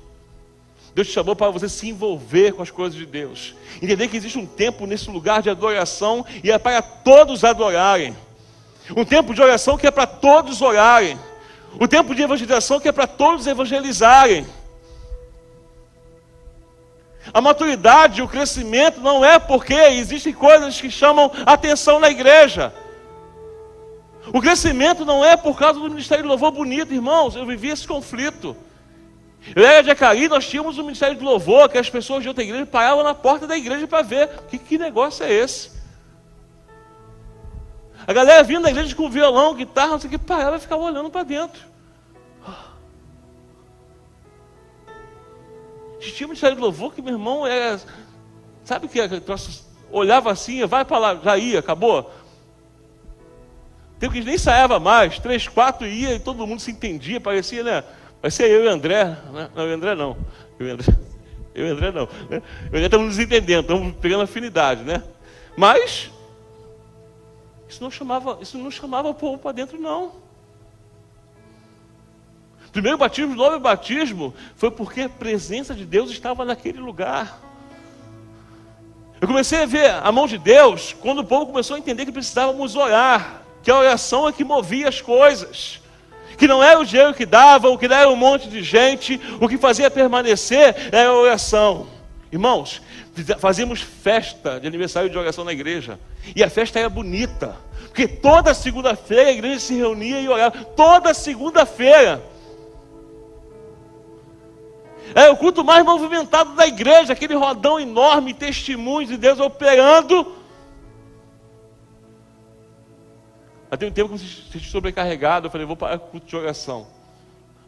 Deus 0.94 1.07
te 1.07 1.14
chamou 1.14 1.37
para 1.37 1.50
você 1.50 1.68
se 1.68 1.88
envolver 1.88 2.53
com 2.53 2.62
as 2.62 2.70
coisas 2.70 2.98
de 2.98 3.07
Deus. 3.07 3.55
Entender 3.81 4.09
que 4.09 4.16
existe 4.16 4.38
um 4.38 4.46
tempo 4.46 4.87
nesse 4.87 5.09
lugar 5.09 5.40
de 5.40 5.50
adoração 5.50 6.24
e 6.42 6.50
é 6.50 6.59
para 6.59 6.83
todos 6.83 7.44
adorarem. 7.44 8.16
Um 8.96 9.05
tempo 9.05 9.33
de 9.33 9.40
oração 9.40 9.79
que 9.79 9.87
é 9.87 9.90
para 9.90 10.07
todos 10.07 10.61
orarem. 10.61 11.18
O 11.79 11.87
tempo 11.87 12.14
de 12.14 12.22
evangelização 12.22 12.81
que 12.81 12.88
é 12.88 12.92
para 12.92 13.07
todos 13.07 13.46
evangelizarem. 13.46 14.46
A 17.33 17.40
maturidade, 17.40 18.22
o 18.22 18.29
crescimento 18.29 19.00
não 19.00 19.24
é 19.24 19.38
porque 19.38 19.74
existem 19.74 20.33
coisas 20.33 20.81
que 20.81 20.90
chamam 20.90 21.31
atenção 21.46 22.00
na 22.00 22.11
igreja. 22.11 22.74
O 24.33 24.40
crescimento 24.40 25.05
não 25.05 25.24
é 25.24 25.37
por 25.37 25.57
causa 25.57 25.79
do 25.79 25.88
ministério 25.88 26.24
de 26.24 26.29
louvor 26.29 26.50
bonito, 26.50 26.92
irmãos. 26.92 27.37
Eu 27.37 27.46
vivi 27.46 27.68
esse 27.68 27.87
conflito. 27.87 28.57
Eu 29.55 29.64
era 29.64 29.83
de 29.83 29.90
Acari, 29.90 30.29
nós 30.29 30.46
tínhamos 30.46 30.79
um 30.79 30.83
ministério 30.83 31.16
de 31.16 31.24
louvor, 31.24 31.68
que 31.68 31.79
as 31.79 31.88
pessoas 31.88 32.22
de 32.22 32.29
outra 32.29 32.44
igreja 32.44 32.66
paravam 32.66 33.03
na 33.03 33.14
porta 33.14 33.46
da 33.46 33.57
igreja 33.57 33.87
para 33.87 34.03
ver. 34.03 34.29
Que, 34.48 34.59
que 34.59 34.79
negócio 34.79 35.24
é 35.24 35.33
esse? 35.33 35.70
A 38.07 38.12
galera 38.12 38.42
vindo 38.42 38.62
da 38.62 38.70
igreja 38.70 38.94
com 38.94 39.11
violão, 39.11 39.55
guitarra, 39.55 39.92
não 39.92 40.00
sei 40.00 40.09
o 40.09 40.11
que, 40.11 40.18
parava 40.18 40.57
e 40.57 40.61
ficava 40.61 40.83
olhando 40.83 41.11
para 41.11 41.22
dentro. 41.22 41.70
Tinha 46.00 46.26
um 46.26 46.31
ministério 46.31 46.57
de 46.57 46.62
louvor 46.62 46.94
que 46.94 47.03
meu 47.03 47.14
irmão 47.14 47.46
era. 47.46 47.81
Sabe 48.64 48.87
o 48.87 48.88
que 48.88 49.00
é? 49.00 49.09
Olhava 49.90 50.31
assim, 50.33 50.64
vai 50.66 50.85
para 50.85 50.98
lá, 50.98 51.14
já 51.16 51.37
ia, 51.37 51.59
acabou. 51.59 52.11
Tempo 53.98 54.14
que 54.14 54.22
nem 54.22 54.37
ensaiava 54.37 54.81
mais, 54.81 55.18
três, 55.18 55.46
quatro 55.46 55.87
ia 55.87 56.14
e 56.14 56.20
todo 56.20 56.46
mundo 56.46 56.61
se 56.61 56.70
entendia, 56.70 57.20
parecia, 57.20 57.62
né? 57.62 57.85
Vai 58.20 58.30
ser 58.30 58.50
eu 58.50 58.64
e 58.64 58.68
André. 58.68 59.04
Né? 59.04 59.50
Não, 59.54 59.68
e 59.68 59.72
André 59.72 59.94
não. 59.94 60.16
Eu 60.59 60.66
e 60.66 60.70
André, 60.70 60.94
eu 61.54 61.66
e 61.66 61.70
André 61.70 61.90
não. 61.90 62.09
Né? 62.28 62.42
Eu 62.72 62.80
e 62.80 62.85
estamos 62.85 63.06
nos 63.06 63.18
entendendo, 63.18 63.62
estamos 63.62 63.94
pegando 63.96 64.22
afinidade, 64.22 64.83
né? 64.83 65.02
Mas 65.56 66.11
isso 67.68 67.83
não 67.83 67.90
chamava, 67.90 68.38
isso 68.40 68.59
não 68.59 68.70
chamava 68.70 69.09
o 69.09 69.14
povo 69.14 69.38
para 69.38 69.52
dentro, 69.52 69.78
não. 69.78 70.12
Primeiro 72.72 72.98
batismo, 72.98 73.35
novo 73.35 73.59
batismo, 73.59 74.33
foi 74.54 74.70
porque 74.70 75.02
a 75.02 75.09
presença 75.09 75.74
de 75.74 75.85
Deus 75.85 76.11
estava 76.11 76.44
naquele 76.44 76.78
lugar. 76.78 77.40
Eu 79.20 79.26
comecei 79.26 79.62
a 79.62 79.66
ver 79.66 79.90
a 79.90 80.11
mão 80.12 80.26
de 80.26 80.38
Deus 80.38 80.94
quando 81.00 81.18
o 81.18 81.24
povo 81.24 81.46
começou 81.46 81.76
a 81.76 81.78
entender 81.78 82.06
que 82.06 82.12
precisávamos 82.12 82.76
orar 82.76 83.42
que 83.62 83.70
a 83.70 83.78
oração 83.78 84.26
é 84.26 84.33
que 84.33 84.44
movia 84.44 84.88
as 84.88 85.00
coisas. 85.00 85.79
Que 86.40 86.48
não 86.48 86.64
era 86.64 86.81
o 86.81 86.87
dinheiro 86.87 87.12
que 87.12 87.26
dava, 87.26 87.68
o 87.68 87.76
que 87.76 87.85
era 87.85 88.09
um 88.09 88.16
monte 88.16 88.48
de 88.48 88.62
gente, 88.62 89.20
o 89.38 89.46
que 89.46 89.59
fazia 89.59 89.90
permanecer 89.90 90.74
era 90.90 91.11
a 91.11 91.12
oração. 91.12 91.87
Irmãos, 92.33 92.81
fazíamos 93.38 93.83
festa 93.83 94.59
de 94.59 94.66
aniversário 94.66 95.11
de 95.11 95.18
oração 95.18 95.44
na 95.44 95.53
igreja. 95.53 96.00
E 96.35 96.42
a 96.42 96.48
festa 96.48 96.79
era 96.79 96.88
bonita. 96.88 97.55
Porque 97.88 98.09
toda 98.09 98.55
segunda-feira 98.55 99.29
a 99.29 99.33
igreja 99.33 99.61
se 99.61 99.74
reunia 99.74 100.18
e 100.18 100.29
orava. 100.31 100.64
Toda 100.64 101.12
segunda-feira. 101.12 102.22
Era 105.14 105.31
o 105.33 105.37
culto 105.37 105.62
mais 105.62 105.85
movimentado 105.85 106.55
da 106.55 106.66
igreja, 106.66 107.12
aquele 107.12 107.35
rodão 107.35 107.79
enorme, 107.79 108.33
testemunhos 108.33 109.11
de 109.11 109.18
Deus 109.18 109.38
operando 109.38 110.39
Tem 113.78 113.88
um 113.88 113.92
tempo 113.92 114.09
que 114.09 114.14
eu 114.14 114.18
me 114.18 114.26
senti 114.52 114.68
sobrecarregado. 114.68 115.46
Eu 115.46 115.50
falei, 115.50 115.66
vou 115.66 115.76
para 115.76 115.96
o 115.96 116.00
culto 116.00 116.26
de 116.26 116.37
oração. 116.37 116.87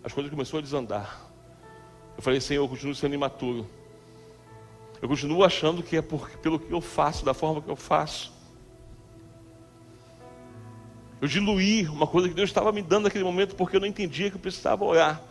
As 0.03 0.13
coisas 0.13 0.31
começaram 0.31 0.59
a 0.59 0.63
desandar. 0.63 1.21
Eu 2.17 2.23
falei, 2.23 2.41
Senhor, 2.41 2.65
eu 2.65 2.69
continuo 2.69 2.95
sendo 2.95 3.15
imaturo. 3.15 3.69
Eu 5.01 5.09
continuo 5.09 5.45
achando 5.45 5.83
que 5.83 5.97
é 5.97 6.03
por, 6.03 6.29
pelo 6.39 6.59
que 6.59 6.73
eu 6.73 6.81
faço, 6.81 7.25
da 7.25 7.35
forma 7.35 7.61
que 7.61 7.69
eu 7.69 7.77
faço. 7.77 8.33
Eu 11.21 11.29
diluí 11.29 11.87
uma 11.87 12.07
coisa 12.07 12.29
que 12.29 12.35
Deus 12.35 12.51
estava 12.51 12.73
me 12.73 12.83
dando 12.83 13.05
naquele 13.05 13.23
momento 13.23 13.55
porque 13.55 13.77
eu 13.77 13.81
não 13.81 13.87
entendia 13.87 14.29
que 14.29 14.35
eu 14.35 14.41
precisava 14.41 14.85
orar. 14.85 15.23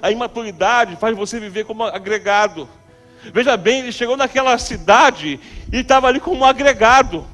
A 0.00 0.10
imaturidade 0.10 0.96
faz 0.96 1.14
você 1.14 1.38
viver 1.38 1.66
como 1.66 1.84
agregado. 1.84 2.66
Veja 3.24 3.58
bem, 3.58 3.80
ele 3.80 3.92
chegou 3.92 4.16
naquela 4.16 4.56
cidade 4.56 5.38
e 5.70 5.76
estava 5.78 6.06
ali 6.06 6.18
como 6.18 6.46
agregado. 6.46 7.26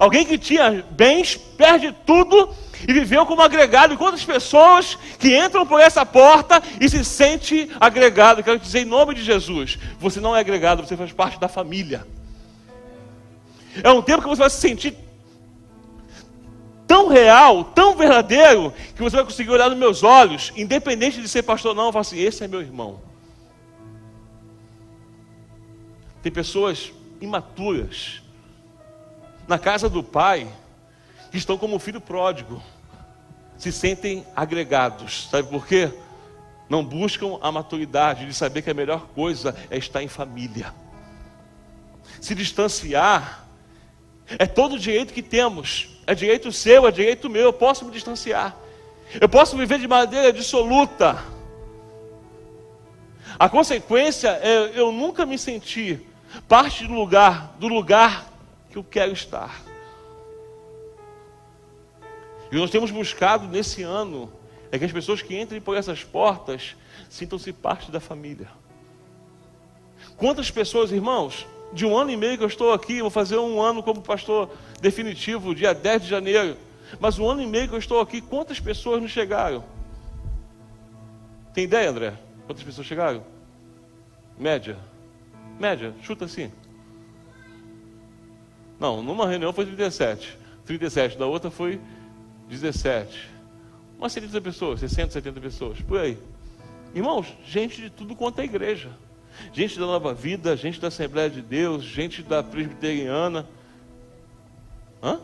Alguém 0.00 0.24
que 0.24 0.38
tinha 0.38 0.82
bens, 0.92 1.36
perde 1.36 1.94
tudo 2.06 2.48
e 2.88 2.92
viveu 2.94 3.26
como 3.26 3.42
agregado. 3.42 3.92
E 3.92 3.98
quantas 3.98 4.24
pessoas 4.24 4.96
que 5.18 5.36
entram 5.36 5.66
por 5.66 5.78
essa 5.78 6.06
porta 6.06 6.62
e 6.80 6.88
se 6.88 7.04
sente 7.04 7.70
agregado? 7.78 8.42
Quero 8.42 8.58
dizer 8.58 8.80
em 8.80 8.86
nome 8.86 9.14
de 9.14 9.22
Jesus: 9.22 9.78
você 9.98 10.18
não 10.18 10.34
é 10.34 10.40
agregado, 10.40 10.86
você 10.86 10.96
faz 10.96 11.12
parte 11.12 11.38
da 11.38 11.48
família. 11.48 12.06
É 13.84 13.90
um 13.90 14.00
tempo 14.00 14.22
que 14.22 14.28
você 14.28 14.40
vai 14.40 14.48
se 14.48 14.56
sentir 14.56 14.96
tão 16.86 17.08
real, 17.08 17.62
tão 17.62 17.94
verdadeiro, 17.94 18.72
que 18.96 19.02
você 19.02 19.16
vai 19.16 19.24
conseguir 19.26 19.50
olhar 19.50 19.68
nos 19.68 19.78
meus 19.78 20.02
olhos, 20.02 20.50
independente 20.56 21.20
de 21.20 21.28
ser 21.28 21.42
pastor 21.42 21.72
ou 21.72 21.76
não, 21.76 21.92
falar 21.92 22.00
assim: 22.00 22.18
esse 22.18 22.42
é 22.42 22.48
meu 22.48 22.62
irmão. 22.62 23.02
Tem 26.22 26.32
pessoas 26.32 26.90
imaturas 27.20 28.22
na 29.50 29.58
casa 29.58 29.88
do 29.88 30.00
pai, 30.00 30.48
estão 31.32 31.58
como 31.58 31.80
filho 31.80 32.00
pródigo, 32.00 32.62
se 33.58 33.72
sentem 33.72 34.24
agregados. 34.36 35.28
Sabe 35.28 35.48
por 35.48 35.66
quê? 35.66 35.92
Não 36.68 36.84
buscam 36.84 37.36
a 37.42 37.50
maturidade 37.50 38.26
de 38.26 38.32
saber 38.32 38.62
que 38.62 38.70
a 38.70 38.74
melhor 38.74 39.08
coisa 39.08 39.56
é 39.68 39.76
estar 39.76 40.04
em 40.04 40.06
família. 40.06 40.72
Se 42.20 42.32
distanciar 42.32 43.44
é 44.38 44.46
todo 44.46 44.76
o 44.76 44.78
direito 44.78 45.12
que 45.12 45.20
temos. 45.20 45.98
É 46.06 46.14
direito 46.14 46.52
seu, 46.52 46.86
é 46.86 46.92
direito 46.92 47.28
meu. 47.28 47.42
Eu 47.42 47.52
posso 47.52 47.84
me 47.84 47.90
distanciar. 47.90 48.54
Eu 49.20 49.28
posso 49.28 49.56
viver 49.56 49.80
de 49.80 49.88
maneira 49.88 50.32
dissoluta. 50.32 51.20
A 53.36 53.48
consequência 53.48 54.28
é 54.28 54.70
eu 54.76 54.92
nunca 54.92 55.26
me 55.26 55.36
sentir 55.36 56.06
parte 56.46 56.86
do 56.86 56.94
lugar, 56.94 57.56
do 57.58 57.66
lugar 57.66 58.29
que 58.70 58.78
eu 58.78 58.84
quero 58.84 59.12
estar. 59.12 59.62
E 62.50 62.56
nós 62.56 62.70
temos 62.70 62.90
buscado 62.90 63.46
nesse 63.46 63.82
ano 63.82 64.32
é 64.72 64.78
que 64.78 64.84
as 64.84 64.92
pessoas 64.92 65.20
que 65.20 65.38
entrem 65.38 65.60
por 65.60 65.76
essas 65.76 66.04
portas 66.04 66.76
sintam-se 67.08 67.52
parte 67.52 67.90
da 67.90 68.00
família. 68.00 68.48
Quantas 70.16 70.50
pessoas, 70.50 70.92
irmãos, 70.92 71.46
de 71.72 71.84
um 71.84 71.96
ano 71.96 72.10
e 72.10 72.16
meio 72.16 72.36
que 72.36 72.44
eu 72.44 72.48
estou 72.48 72.72
aqui, 72.72 73.00
vou 73.00 73.10
fazer 73.10 73.38
um 73.38 73.60
ano 73.60 73.82
como 73.82 74.00
pastor 74.00 74.50
definitivo, 74.80 75.54
dia 75.54 75.72
10 75.72 76.02
de 76.02 76.08
janeiro. 76.08 76.56
Mas 76.98 77.18
um 77.18 77.28
ano 77.28 77.42
e 77.42 77.46
meio 77.46 77.68
que 77.68 77.74
eu 77.74 77.78
estou 77.78 78.00
aqui, 78.00 78.20
quantas 78.20 78.58
pessoas 78.58 79.00
não 79.00 79.08
chegaram? 79.08 79.64
Tem 81.52 81.64
ideia, 81.64 81.90
André? 81.90 82.14
Quantas 82.46 82.64
pessoas 82.64 82.86
chegaram? 82.86 83.24
Média. 84.38 84.76
Média, 85.58 85.94
chuta 86.02 86.24
assim. 86.24 86.50
Não, 88.80 89.02
numa 89.02 89.28
reunião 89.28 89.52
foi 89.52 89.66
37. 89.66 90.38
37, 90.64 91.18
da 91.18 91.26
outra 91.26 91.50
foi 91.50 91.78
17. 92.48 93.28
Umas 93.98 94.12
70 94.12 94.40
pessoas, 94.40 94.80
60, 94.80 95.12
70 95.12 95.40
pessoas, 95.40 95.80
por 95.82 96.00
aí. 96.00 96.16
Irmãos, 96.94 97.26
gente 97.44 97.82
de 97.82 97.90
tudo 97.90 98.16
quanto 98.16 98.40
é 98.40 98.44
igreja. 98.44 98.90
Gente 99.52 99.78
da 99.78 99.86
Nova 99.86 100.14
Vida, 100.14 100.56
gente 100.56 100.80
da 100.80 100.88
Assembleia 100.88 101.28
de 101.28 101.42
Deus, 101.42 101.84
gente 101.84 102.22
da 102.22 102.42
Presbiteriana. 102.42 103.46
Hã? 105.02 105.20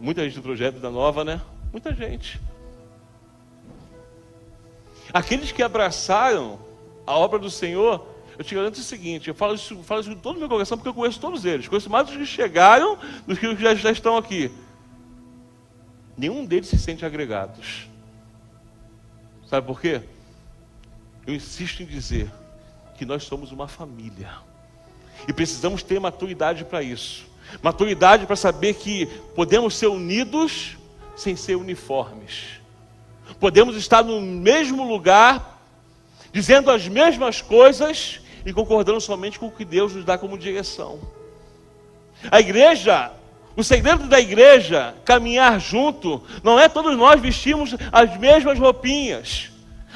Muita 0.00 0.24
gente 0.24 0.36
do 0.36 0.42
projeto 0.42 0.78
da 0.78 0.90
Nova, 0.90 1.24
né? 1.24 1.40
Muita 1.72 1.92
gente. 1.92 2.40
Aqueles 5.12 5.50
que 5.50 5.62
abraçaram 5.62 6.58
a 7.06 7.18
obra 7.18 7.38
do 7.38 7.50
Senhor, 7.50 8.06
eu 8.38 8.44
te 8.44 8.54
garanto 8.54 8.76
o 8.76 8.82
seguinte: 8.82 9.28
eu 9.28 9.34
falo 9.34 9.54
isso, 9.54 9.82
falo 9.82 10.00
isso 10.00 10.10
com 10.10 10.16
todo 10.16 10.36
o 10.36 10.38
meu 10.38 10.48
coração, 10.48 10.78
porque 10.78 10.88
eu 10.88 10.94
conheço 10.94 11.18
todos 11.18 11.44
eles. 11.44 11.66
Conheço 11.66 11.90
mais 11.90 12.06
dos 12.06 12.16
que 12.16 12.24
chegaram 12.24 12.96
do 13.26 13.36
que 13.36 13.46
os 13.46 13.56
que 13.56 13.62
já, 13.62 13.74
já 13.74 13.90
estão 13.90 14.16
aqui. 14.16 14.50
Nenhum 16.16 16.44
deles 16.44 16.68
se 16.68 16.78
sente 16.78 17.04
agregados. 17.04 17.88
Sabe 19.44 19.66
por 19.66 19.80
quê? 19.80 20.02
Eu 21.26 21.34
insisto 21.34 21.82
em 21.82 21.86
dizer 21.86 22.30
que 22.96 23.04
nós 23.04 23.24
somos 23.24 23.50
uma 23.50 23.66
família. 23.66 24.30
E 25.26 25.32
precisamos 25.32 25.82
ter 25.82 25.98
maturidade 25.98 26.64
para 26.64 26.80
isso. 26.80 27.26
Maturidade 27.60 28.24
para 28.24 28.36
saber 28.36 28.74
que 28.74 29.06
podemos 29.34 29.76
ser 29.76 29.88
unidos 29.88 30.76
sem 31.16 31.34
ser 31.34 31.56
uniformes. 31.56 32.60
Podemos 33.40 33.74
estar 33.76 34.04
no 34.04 34.20
mesmo 34.20 34.86
lugar, 34.88 35.60
dizendo 36.32 36.70
as 36.70 36.86
mesmas 36.86 37.42
coisas 37.42 38.20
e 38.48 38.52
concordando 38.52 38.98
somente 38.98 39.38
com 39.38 39.48
o 39.48 39.50
que 39.50 39.62
Deus 39.62 39.94
nos 39.94 40.06
dá 40.06 40.16
como 40.16 40.38
direção. 40.38 40.98
A 42.30 42.40
igreja, 42.40 43.12
o 43.54 43.62
segredo 43.62 44.08
da 44.08 44.18
igreja, 44.18 44.94
caminhar 45.04 45.60
junto, 45.60 46.22
não 46.42 46.58
é 46.58 46.66
todos 46.66 46.96
nós 46.96 47.20
vestimos 47.20 47.76
as 47.92 48.18
mesmas 48.18 48.58
roupinhas. 48.58 49.50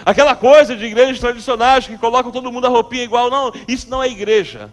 Aquela 0.04 0.36
coisa 0.36 0.76
de 0.76 0.84
igrejas 0.84 1.18
tradicionais 1.18 1.86
que 1.86 1.96
colocam 1.96 2.30
todo 2.30 2.52
mundo 2.52 2.66
a 2.66 2.70
roupinha 2.70 3.04
igual, 3.04 3.30
não, 3.30 3.50
isso 3.66 3.88
não 3.88 4.02
é 4.02 4.08
igreja. 4.08 4.70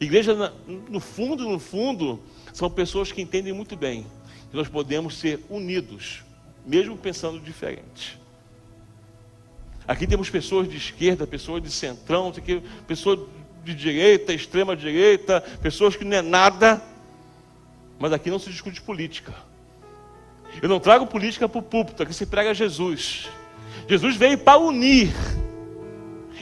Igreja, 0.00 0.52
no 0.88 1.00
fundo, 1.00 1.48
no 1.48 1.58
fundo, 1.58 2.22
são 2.52 2.70
pessoas 2.70 3.10
que 3.10 3.20
entendem 3.20 3.52
muito 3.52 3.74
bem 3.76 4.06
que 4.48 4.56
nós 4.56 4.68
podemos 4.68 5.18
ser 5.18 5.44
unidos, 5.50 6.22
mesmo 6.64 6.96
pensando 6.96 7.40
diferente. 7.40 8.21
Aqui 9.86 10.06
temos 10.06 10.30
pessoas 10.30 10.68
de 10.68 10.76
esquerda, 10.76 11.26
pessoas 11.26 11.62
de 11.62 11.70
centrão, 11.70 12.32
pessoas 12.86 13.20
de 13.64 13.74
direita, 13.74 14.32
extrema 14.32 14.76
direita, 14.76 15.40
pessoas 15.60 15.96
que 15.96 16.04
não 16.04 16.16
é 16.16 16.22
nada, 16.22 16.82
mas 17.98 18.12
aqui 18.12 18.30
não 18.30 18.38
se 18.38 18.50
discute 18.50 18.80
política. 18.80 19.34
Eu 20.60 20.68
não 20.68 20.80
trago 20.80 21.06
política 21.06 21.48
para 21.48 21.58
o 21.58 21.62
púlpito, 21.62 22.02
aqui 22.02 22.12
se 22.12 22.26
prega 22.26 22.52
Jesus. 22.52 23.28
Jesus 23.88 24.16
veio 24.16 24.38
para 24.38 24.58
unir. 24.58 25.12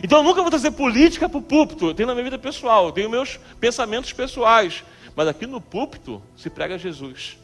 Então 0.02 0.18
eu 0.18 0.24
nunca 0.24 0.40
vou 0.40 0.50
trazer 0.50 0.70
política 0.72 1.28
para 1.28 1.38
o 1.38 1.42
púlpito. 1.42 1.86
Eu 1.86 1.94
tenho 1.94 2.06
na 2.06 2.14
minha 2.14 2.24
vida 2.24 2.38
pessoal, 2.38 2.86
eu 2.86 2.92
tenho 2.92 3.10
meus 3.10 3.38
pensamentos 3.58 4.12
pessoais. 4.12 4.82
Mas 5.14 5.28
aqui 5.28 5.46
no 5.46 5.60
púlpito 5.60 6.22
se 6.36 6.48
prega 6.48 6.78
Jesus. 6.78 7.38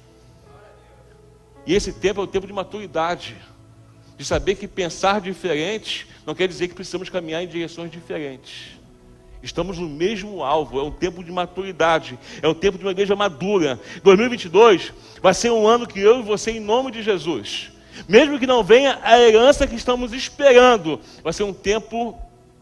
E 1.67 1.75
esse 1.75 1.93
tempo 1.93 2.21
é 2.21 2.25
o 2.25 2.27
tempo 2.27 2.47
de 2.47 2.53
maturidade. 2.53 3.37
De 4.17 4.25
saber 4.25 4.55
que 4.55 4.67
pensar 4.67 5.21
diferente 5.21 6.07
não 6.25 6.35
quer 6.35 6.49
dizer 6.49 6.69
que 6.69 6.75
precisamos 6.75 7.09
caminhar 7.09 7.43
em 7.43 7.49
direções 7.49 7.91
diferentes. 7.91 8.77
Estamos 9.43 9.79
no 9.79 9.89
mesmo 9.89 10.43
alvo, 10.43 10.81
é 10.81 10.83
um 10.83 10.91
tempo 10.91 11.23
de 11.23 11.31
maturidade, 11.31 12.19
é 12.43 12.49
um 12.49 12.55
tempo 12.55 12.79
de 12.79 12.85
uma 12.85 12.91
igreja 12.91 13.15
madura. 13.15 13.79
2022 14.03 14.93
vai 15.23 15.35
ser 15.35 15.53
um 15.53 15.67
ano 15.67 15.87
que 15.87 16.01
eu 16.01 16.21
e 16.21 16.23
você, 16.23 16.53
em 16.53 16.61
nome 16.61 16.91
de 16.91 17.03
Jesus, 17.03 17.71
mesmo 18.09 18.39
que 18.39 18.47
não 18.47 18.65
venha 18.65 18.99
a 19.03 19.21
herança 19.21 19.67
que 19.67 19.77
estamos 19.77 20.13
esperando, 20.13 21.01
vai 21.23 21.33
ser 21.33 21.45
um 21.45 21.53
tempo 21.53 22.19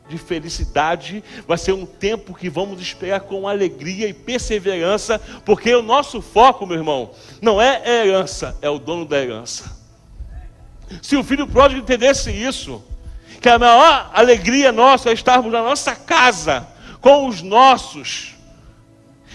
de 0.08 0.18
felicidade, 0.18 1.24
vai 1.48 1.56
ser 1.56 1.72
um 1.72 1.86
tempo 1.86 2.34
que 2.34 2.50
vamos 2.50 2.80
esperar 2.80 3.20
com 3.20 3.48
alegria 3.48 4.06
e 4.06 4.12
perseverança, 4.12 5.18
porque 5.44 5.74
o 5.74 5.82
nosso 5.82 6.20
foco, 6.20 6.66
meu 6.66 6.76
irmão, 6.76 7.10
não 7.40 7.60
é 7.60 7.82
herança, 8.02 8.56
é 8.60 8.68
o 8.68 8.78
dono 8.78 9.06
da 9.06 9.18
herança. 9.18 9.73
Se 11.02 11.16
o 11.16 11.24
filho 11.24 11.46
pródigo 11.46 11.80
entendesse 11.80 12.30
isso, 12.30 12.82
que 13.40 13.48
a 13.48 13.58
maior 13.58 14.10
alegria 14.14 14.72
nossa 14.72 15.10
é 15.10 15.12
estarmos 15.12 15.52
na 15.52 15.62
nossa 15.62 15.94
casa, 15.94 16.66
com 17.00 17.28
os 17.28 17.42
nossos, 17.42 18.34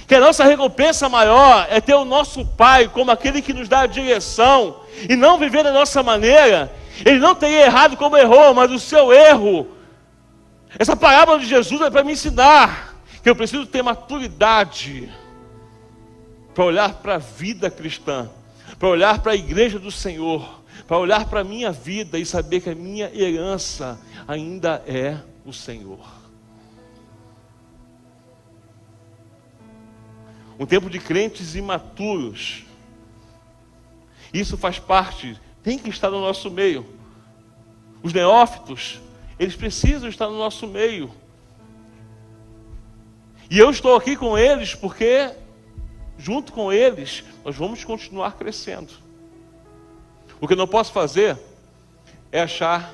que 0.08 0.16
a 0.16 0.20
nossa 0.20 0.44
recompensa 0.44 1.08
maior 1.08 1.68
é 1.70 1.80
ter 1.80 1.94
o 1.94 2.06
nosso 2.06 2.44
Pai 2.44 2.88
como 2.88 3.12
aquele 3.12 3.42
que 3.42 3.54
nos 3.54 3.70
dá 3.70 3.82
a 3.82 3.88
direção, 3.88 4.82
e 5.08 5.16
não 5.16 5.38
viver 5.38 5.64
da 5.64 5.72
nossa 5.72 6.02
maneira, 6.02 6.74
ele 7.06 7.20
não 7.20 7.36
teria 7.36 7.66
errado 7.66 7.96
como 7.96 8.18
errou, 8.18 8.54
mas 8.54 8.72
o 8.72 8.80
seu 8.80 9.14
erro. 9.14 9.68
Essa 10.78 10.96
parábola 10.96 11.40
de 11.40 11.46
Jesus 11.46 11.80
é 11.82 11.90
para 11.90 12.04
me 12.04 12.14
ensinar 12.14 12.96
que 13.22 13.30
eu 13.30 13.36
preciso 13.36 13.66
ter 13.66 13.82
maturidade 13.82 15.10
para 16.54 16.66
olhar 16.66 16.94
para 16.96 17.16
a 17.16 17.20
vida 17.20 17.70
cristã, 17.70 18.30
para 18.78 18.90
olhar 18.90 19.20
para 19.20 19.34
a 19.34 19.36
igreja 19.36 19.80
do 19.80 19.92
Senhor, 19.92 20.59
para 20.90 20.98
olhar 20.98 21.30
para 21.30 21.42
a 21.42 21.44
minha 21.44 21.72
vida 21.72 22.18
e 22.18 22.26
saber 22.26 22.62
que 22.62 22.70
a 22.72 22.74
minha 22.74 23.16
herança 23.16 24.02
ainda 24.28 24.84
é 24.88 25.20
o 25.46 25.54
Senhor. 25.54 26.04
Um 30.58 30.66
tempo 30.66 30.90
de 30.90 30.98
crentes 30.98 31.54
imaturos 31.54 32.66
isso 34.34 34.58
faz 34.58 34.80
parte, 34.80 35.40
tem 35.62 35.78
que 35.78 35.90
estar 35.90 36.10
no 36.10 36.20
nosso 36.20 36.50
meio. 36.50 36.84
Os 38.02 38.12
neófitos, 38.12 39.00
eles 39.38 39.56
precisam 39.56 40.10
estar 40.10 40.26
no 40.26 40.40
nosso 40.40 40.66
meio. 40.66 41.12
E 43.48 43.60
eu 43.60 43.70
estou 43.70 43.96
aqui 43.96 44.16
com 44.16 44.36
eles 44.36 44.74
porque, 44.74 45.32
junto 46.18 46.52
com 46.52 46.74
eles, 46.74 47.24
nós 47.46 47.56
vamos 47.56 47.84
continuar 47.84 48.38
crescendo. 48.38 49.09
O 50.40 50.48
que 50.48 50.54
eu 50.54 50.58
não 50.58 50.68
posso 50.68 50.92
fazer 50.92 51.38
é 52.32 52.42
achar 52.42 52.94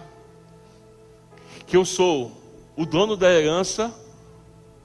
que 1.67 1.77
eu 1.77 1.85
sou 1.85 2.31
o 2.75 2.85
dono 2.85 3.15
da 3.15 3.31
herança 3.31 3.93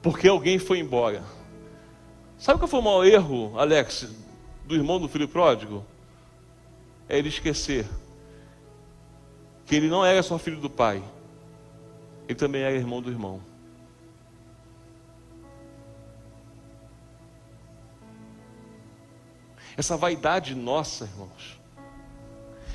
porque 0.02 0.28
alguém 0.28 0.58
foi 0.58 0.78
embora. 0.78 1.22
Sabe 2.38 2.58
qual 2.58 2.68
foi 2.68 2.80
o 2.80 2.82
maior 2.82 3.04
erro, 3.04 3.58
Alex, 3.58 4.08
do 4.66 4.74
irmão 4.74 4.98
do 4.98 5.08
filho 5.08 5.28
pródigo? 5.28 5.84
é 7.10 7.18
ele 7.18 7.28
esquecer 7.28 7.84
que 9.66 9.74
ele 9.74 9.88
não 9.88 10.06
era 10.06 10.22
só 10.22 10.38
filho 10.38 10.60
do 10.60 10.70
pai, 10.70 11.02
ele 12.28 12.38
também 12.38 12.62
era 12.62 12.74
irmão 12.74 13.02
do 13.02 13.10
irmão. 13.10 13.42
Essa 19.76 19.96
vaidade 19.96 20.54
nossa, 20.54 21.04
irmãos, 21.04 21.59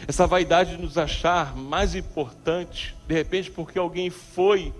essa 0.08 0.28
vaidade 0.28 0.76
de 0.76 0.82
nos 0.82 0.98
achar 0.98 1.56
mais 1.56 1.96
importante, 1.96 2.96
de 3.08 3.14
repente 3.14 3.52
porque 3.52 3.80
alguém 3.80 4.10
foi 4.10 4.74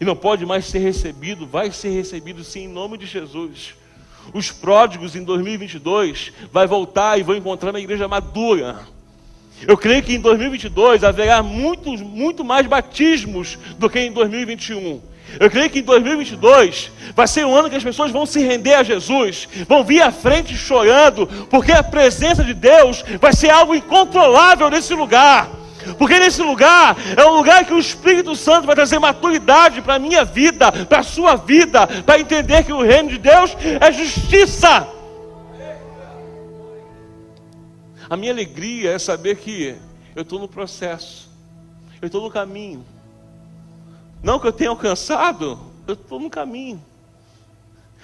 e 0.00 0.04
não 0.04 0.16
pode 0.16 0.44
mais 0.44 0.66
ser 0.66 0.78
recebido, 0.78 1.46
vai 1.46 1.70
ser 1.70 1.90
recebido 1.90 2.44
sim 2.44 2.64
em 2.64 2.68
nome 2.68 2.98
de 2.98 3.06
Jesus 3.06 3.74
os 4.32 4.50
pródigos 4.50 5.14
em 5.14 5.24
2022 5.24 6.32
vai 6.52 6.66
voltar 6.66 7.18
e 7.18 7.22
vão 7.22 7.36
encontrar 7.36 7.70
uma 7.70 7.80
igreja 7.80 8.08
madura. 8.08 8.80
Eu 9.66 9.76
creio 9.76 10.02
que 10.02 10.14
em 10.14 10.20
2022 10.20 11.02
haverá 11.02 11.42
muitos, 11.42 12.00
muito 12.00 12.44
mais 12.44 12.66
batismos 12.66 13.58
do 13.78 13.88
que 13.88 13.98
em 13.98 14.12
2021. 14.12 15.00
Eu 15.38 15.50
creio 15.50 15.68
que 15.68 15.80
em 15.80 15.82
2022 15.82 16.90
vai 17.14 17.26
ser 17.26 17.44
um 17.44 17.54
ano 17.54 17.68
que 17.68 17.76
as 17.76 17.84
pessoas 17.84 18.10
vão 18.10 18.24
se 18.24 18.40
render 18.40 18.74
a 18.74 18.82
Jesus, 18.82 19.48
vão 19.68 19.84
vir 19.84 20.00
à 20.00 20.10
frente 20.10 20.56
chorando, 20.56 21.26
porque 21.50 21.72
a 21.72 21.82
presença 21.82 22.42
de 22.44 22.54
Deus 22.54 23.04
vai 23.20 23.32
ser 23.32 23.50
algo 23.50 23.74
incontrolável 23.74 24.70
nesse 24.70 24.94
lugar. 24.94 25.48
Porque 25.98 26.18
nesse 26.18 26.42
lugar 26.42 26.96
é 27.16 27.24
um 27.24 27.36
lugar 27.36 27.64
que 27.64 27.72
o 27.72 27.78
Espírito 27.78 28.34
Santo 28.34 28.66
vai 28.66 28.74
trazer 28.74 28.98
maturidade 28.98 29.80
para 29.82 29.94
a 29.94 29.98
minha 29.98 30.24
vida, 30.24 30.72
para 30.72 31.00
a 31.00 31.04
sua 31.04 31.36
vida, 31.36 31.86
para 32.04 32.18
entender 32.18 32.64
que 32.64 32.72
o 32.72 32.82
reino 32.82 33.10
de 33.10 33.18
Deus 33.18 33.56
é 33.80 33.92
justiça. 33.92 34.88
A 38.08 38.16
minha 38.16 38.32
alegria 38.32 38.92
é 38.92 38.98
saber 38.98 39.36
que 39.36 39.76
eu 40.14 40.22
estou 40.22 40.38
no 40.38 40.48
processo, 40.48 41.28
eu 42.00 42.06
estou 42.06 42.22
no 42.22 42.30
caminho. 42.30 42.84
Não 44.22 44.38
que 44.38 44.46
eu 44.46 44.52
tenha 44.52 44.70
alcançado, 44.70 45.58
eu 45.86 45.94
estou 45.94 46.18
no 46.18 46.30
caminho. 46.30 46.82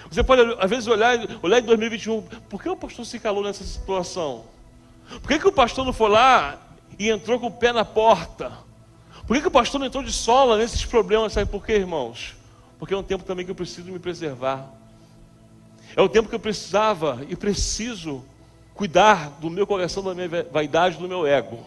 Você 0.09 0.23
pode, 0.23 0.41
às 0.59 0.69
vezes, 0.69 0.87
olhar, 0.87 1.17
olhar 1.41 1.59
em 1.59 1.63
2021, 1.63 2.21
por 2.49 2.61
que 2.61 2.69
o 2.69 2.75
pastor 2.75 3.05
se 3.05 3.19
calou 3.19 3.43
nessa 3.43 3.63
situação? 3.63 4.45
Por 5.21 5.27
que, 5.27 5.39
que 5.39 5.47
o 5.47 5.51
pastor 5.51 5.85
não 5.85 5.93
foi 5.93 6.09
lá 6.09 6.59
e 6.99 7.09
entrou 7.09 7.39
com 7.39 7.47
o 7.47 7.51
pé 7.51 7.71
na 7.71 7.85
porta? 7.85 8.51
Por 9.25 9.35
que, 9.35 9.41
que 9.41 9.47
o 9.47 9.51
pastor 9.51 9.79
não 9.79 9.87
entrou 9.87 10.03
de 10.03 10.11
sola 10.11 10.57
nesses 10.57 10.85
problemas? 10.85 11.33
Sabe 11.33 11.49
por 11.49 11.65
quê, 11.65 11.73
irmãos? 11.73 12.35
Porque 12.77 12.93
é 12.93 12.97
um 12.97 13.03
tempo 13.03 13.23
também 13.23 13.45
que 13.45 13.51
eu 13.51 13.55
preciso 13.55 13.91
me 13.91 13.99
preservar. 13.99 14.69
É 15.95 16.01
o 16.01 16.09
tempo 16.09 16.27
que 16.27 16.35
eu 16.35 16.39
precisava 16.39 17.25
e 17.29 17.35
preciso 17.35 18.23
cuidar 18.73 19.29
do 19.39 19.49
meu 19.49 19.65
coração, 19.65 20.03
da 20.03 20.13
minha 20.13 20.45
vaidade, 20.51 20.97
do 20.97 21.07
meu 21.07 21.25
ego. 21.25 21.63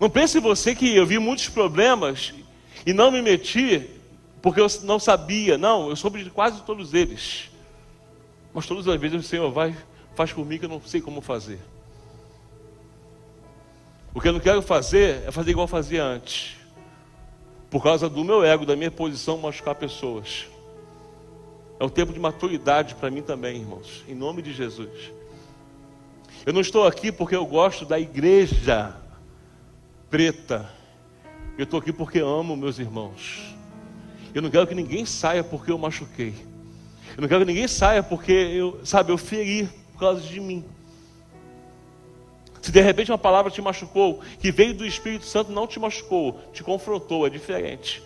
Não 0.00 0.08
pense 0.08 0.40
você 0.40 0.74
que 0.74 0.96
eu 0.96 1.04
vi 1.04 1.18
muitos 1.18 1.50
problemas 1.50 2.32
e 2.86 2.92
não 2.94 3.10
me 3.10 3.20
meti 3.20 3.90
porque 4.40 4.58
eu 4.58 4.66
não 4.82 4.98
sabia. 4.98 5.58
Não, 5.58 5.90
eu 5.90 5.96
soube 5.96 6.24
de 6.24 6.30
quase 6.30 6.62
todos 6.62 6.94
eles. 6.94 7.50
Mas 8.54 8.66
todas 8.66 8.88
as 8.88 8.98
vezes 8.98 9.24
o 9.24 9.28
Senhor 9.28 9.50
vai, 9.52 9.76
faz 10.14 10.32
mim 10.32 10.58
que 10.58 10.64
eu 10.64 10.70
não 10.70 10.80
sei 10.80 11.02
como 11.02 11.20
fazer. 11.20 11.60
O 14.14 14.20
que 14.20 14.28
eu 14.28 14.32
não 14.32 14.40
quero 14.40 14.62
fazer 14.62 15.22
é 15.26 15.30
fazer 15.30 15.50
igual 15.50 15.68
fazia 15.68 16.02
antes. 16.02 16.56
Por 17.68 17.82
causa 17.82 18.08
do 18.08 18.24
meu 18.24 18.42
ego, 18.42 18.64
da 18.64 18.74
minha 18.74 18.90
posição, 18.90 19.36
machucar 19.36 19.74
pessoas. 19.74 20.46
É 21.78 21.84
um 21.84 21.90
tempo 21.90 22.12
de 22.12 22.18
maturidade 22.18 22.94
para 22.94 23.10
mim 23.10 23.22
também, 23.22 23.60
irmãos. 23.60 24.02
Em 24.08 24.14
nome 24.14 24.40
de 24.40 24.52
Jesus. 24.52 25.12
Eu 26.44 26.54
não 26.54 26.62
estou 26.62 26.86
aqui 26.86 27.12
porque 27.12 27.36
eu 27.36 27.44
gosto 27.44 27.84
da 27.84 28.00
igreja 28.00 28.96
preta. 30.10 30.68
Eu 31.56 31.64
estou 31.64 31.78
aqui 31.78 31.92
porque 31.92 32.18
amo 32.18 32.56
meus 32.56 32.78
irmãos. 32.78 33.54
Eu 34.34 34.42
não 34.42 34.50
quero 34.50 34.66
que 34.66 34.74
ninguém 34.74 35.06
saia 35.06 35.44
porque 35.44 35.70
eu 35.70 35.78
machuquei. 35.78 36.34
Eu 37.16 37.22
não 37.22 37.28
quero 37.28 37.40
que 37.40 37.52
ninguém 37.52 37.68
saia 37.68 38.02
porque 38.02 38.32
eu, 38.32 38.80
sabe, 38.84 39.12
eu 39.12 39.18
feri 39.18 39.68
por 39.92 40.00
causa 40.00 40.20
de 40.20 40.40
mim. 40.40 40.64
Se 42.60 42.70
de 42.70 42.80
repente 42.80 43.10
uma 43.10 43.18
palavra 43.18 43.50
te 43.50 43.62
machucou, 43.62 44.20
que 44.38 44.52
veio 44.52 44.74
do 44.74 44.84
Espírito 44.84 45.24
Santo, 45.24 45.50
não 45.50 45.66
te 45.66 45.78
machucou, 45.78 46.40
te 46.52 46.62
confrontou, 46.62 47.26
é 47.26 47.30
diferente. 47.30 48.02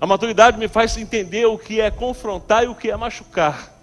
A 0.00 0.06
maturidade 0.06 0.58
me 0.58 0.68
faz 0.68 0.96
entender 0.96 1.46
o 1.46 1.56
que 1.56 1.80
é 1.80 1.90
confrontar 1.90 2.64
e 2.64 2.68
o 2.68 2.74
que 2.74 2.90
é 2.90 2.96
machucar. 2.96 3.74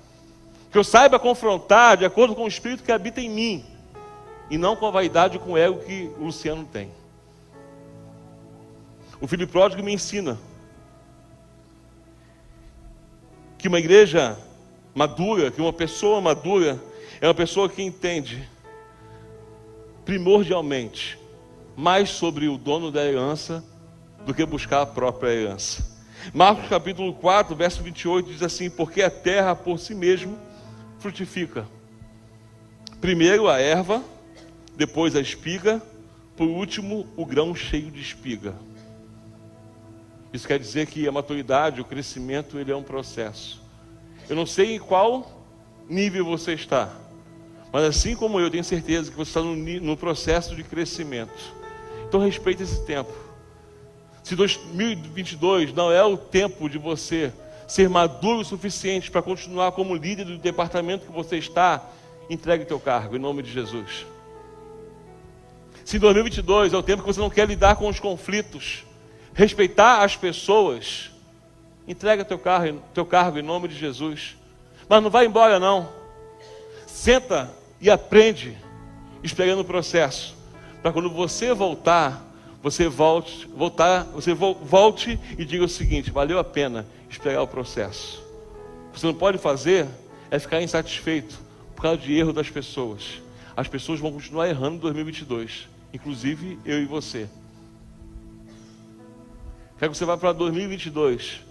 Que 0.71 0.77
eu 0.77 0.83
saiba 0.83 1.17
confrontar 1.17 1.97
de 1.97 2.05
acordo 2.05 2.35
com 2.35 2.43
o 2.43 2.47
Espírito 2.47 2.83
que 2.83 2.91
habita 2.91 3.19
em 3.19 3.29
mim, 3.29 3.65
e 4.49 4.57
não 4.57 4.75
com 4.75 4.85
a 4.85 4.91
vaidade 4.91 5.37
e 5.37 5.39
com 5.39 5.53
o 5.53 5.57
ego 5.57 5.79
que 5.79 6.11
o 6.19 6.25
Luciano 6.25 6.65
tem. 6.65 6.91
O 9.19 9.27
filho 9.27 9.47
pródigo 9.47 9.83
me 9.83 9.93
ensina 9.93 10.37
que 13.57 13.67
uma 13.67 13.79
igreja 13.79 14.37
madura, 14.93 15.49
que 15.49 15.61
uma 15.61 15.73
pessoa 15.73 16.21
madura, 16.21 16.79
é 17.19 17.27
uma 17.27 17.33
pessoa 17.33 17.67
que 17.67 17.81
entende 17.81 18.47
primordialmente 20.03 21.17
mais 21.75 22.09
sobre 22.09 22.47
o 22.47 22.57
dono 22.57 22.91
da 22.91 23.03
herança 23.03 23.63
do 24.25 24.33
que 24.33 24.45
buscar 24.45 24.81
a 24.81 24.85
própria 24.85 25.29
herança. 25.29 25.95
Marcos 26.33 26.67
capítulo 26.67 27.13
4, 27.13 27.55
verso 27.55 27.83
28 27.83 28.31
diz 28.31 28.43
assim: 28.43 28.69
Porque 28.69 29.01
a 29.01 29.09
terra 29.09 29.55
por 29.55 29.77
si 29.77 29.93
mesmo 29.93 30.37
frutifica. 30.99 31.67
Primeiro 32.99 33.47
a 33.47 33.59
erva, 33.59 34.03
depois 34.75 35.15
a 35.15 35.21
espiga, 35.21 35.81
por 36.35 36.47
último 36.47 37.07
o 37.15 37.25
grão 37.25 37.55
cheio 37.55 37.89
de 37.89 38.01
espiga. 38.01 38.53
Isso 40.33 40.47
quer 40.47 40.59
dizer 40.59 40.87
que 40.87 41.07
a 41.07 41.11
maturidade, 41.11 41.79
o 41.79 41.85
crescimento, 41.85 42.59
ele 42.59 42.71
é 42.71 42.75
um 42.75 42.83
processo. 42.83 43.61
Eu 44.29 44.35
não 44.35 44.45
sei 44.45 44.75
em 44.75 44.79
qual 44.79 45.45
nível 45.87 46.25
você 46.25 46.53
está, 46.53 46.91
mas 47.71 47.83
assim 47.83 48.15
como 48.15 48.39
eu, 48.39 48.49
tenho 48.49 48.63
certeza 48.63 49.11
que 49.11 49.17
você 49.17 49.29
está 49.29 49.41
no, 49.41 49.55
no 49.55 49.97
processo 49.97 50.55
de 50.55 50.63
crescimento. 50.63 51.53
Então 52.07 52.19
respeite 52.19 52.63
esse 52.63 52.85
tempo. 52.85 53.13
Se 54.23 54.35
2022 54.35 55.73
não 55.73 55.91
é 55.91 56.03
o 56.03 56.17
tempo 56.17 56.69
de 56.69 56.77
você 56.77 57.31
ser 57.67 57.89
maduro 57.89 58.39
o 58.39 58.45
suficiente 58.45 59.11
para 59.11 59.21
continuar 59.21 59.71
como 59.71 59.95
líder 59.95 60.25
do 60.25 60.37
departamento 60.37 61.05
que 61.05 61.11
você 61.11 61.37
está, 61.37 61.87
entregue 62.29 62.65
teu 62.65 62.79
cargo 62.79 63.15
em 63.15 63.19
nome 63.19 63.43
de 63.43 63.51
Jesus. 63.51 64.05
Se 65.85 65.99
2022 65.99 66.73
é 66.73 66.77
o 66.77 66.81
tempo 66.81 67.03
que 67.03 67.07
você 67.07 67.19
não 67.19 67.29
quer 67.29 67.47
lidar 67.47 67.75
com 67.75 67.87
os 67.87 67.99
conflitos, 67.99 68.83
respeitar 69.35 70.03
as 70.03 70.15
pessoas, 70.15 71.11
entrega 71.87 72.25
teu 72.25 72.39
cargo, 72.39 72.81
teu 72.91 73.05
cargo 73.05 73.37
em 73.37 73.43
nome 73.43 73.67
de 73.67 73.75
Jesus. 73.75 74.35
Mas 74.89 75.03
não 75.03 75.11
vai 75.11 75.27
embora 75.27 75.59
não. 75.59 75.87
Senta 76.87 77.51
e 77.79 77.91
aprende 77.91 78.57
esperando 79.23 79.59
o 79.59 79.65
processo, 79.65 80.35
para 80.81 80.91
quando 80.91 81.09
você 81.09 81.53
voltar, 81.53 82.25
você 82.63 82.87
volte, 82.87 83.47
voltar, 83.55 84.05
você 84.05 84.33
volte 84.33 85.19
e 85.37 85.45
diga 85.45 85.65
o 85.65 85.69
seguinte: 85.69 86.09
valeu 86.09 86.39
a 86.39 86.43
pena 86.43 86.87
esperar 87.07 87.43
o 87.43 87.47
processo. 87.47 88.23
Você 88.91 89.05
não 89.05 89.13
pode 89.13 89.37
fazer 89.37 89.85
é 90.31 90.39
ficar 90.39 90.63
insatisfeito 90.63 91.39
por 91.75 91.83
causa 91.83 92.01
de 92.01 92.17
erro 92.17 92.33
das 92.33 92.49
pessoas. 92.49 93.21
As 93.55 93.67
pessoas 93.67 93.99
vão 93.99 94.11
continuar 94.11 94.49
errando 94.49 94.77
em 94.77 94.79
2022, 94.79 95.74
inclusive 95.93 96.59
eu 96.65 96.81
e 96.81 96.85
você. 96.85 97.29
Quero 99.77 99.91
que 99.91 99.97
você 99.97 100.05
vá 100.05 100.17
para 100.17 100.31
2022 100.31 101.41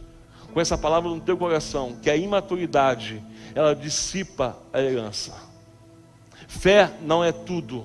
com 0.53 0.61
essa 0.61 0.79
palavra 0.79 1.11
no 1.11 1.20
teu 1.20 1.37
coração, 1.37 1.97
que 2.01 2.09
a 2.09 2.16
imaturidade 2.16 3.23
ela 3.55 3.75
dissipa 3.75 4.57
a 4.73 4.81
herança. 4.81 5.35
Fé 6.47 6.92
não 7.03 7.25
é 7.25 7.33
tudo. 7.33 7.85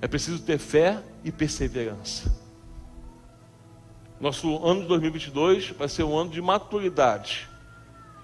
É 0.00 0.06
preciso 0.06 0.40
ter 0.40 0.58
fé 0.58 1.02
e 1.24 1.32
perseverança. 1.32 2.32
Nosso 4.20 4.64
ano 4.64 4.82
de 4.82 4.86
2022 4.88 5.70
vai 5.70 5.88
ser 5.88 6.04
um 6.04 6.16
ano 6.16 6.30
de 6.30 6.40
maturidade. 6.40 7.48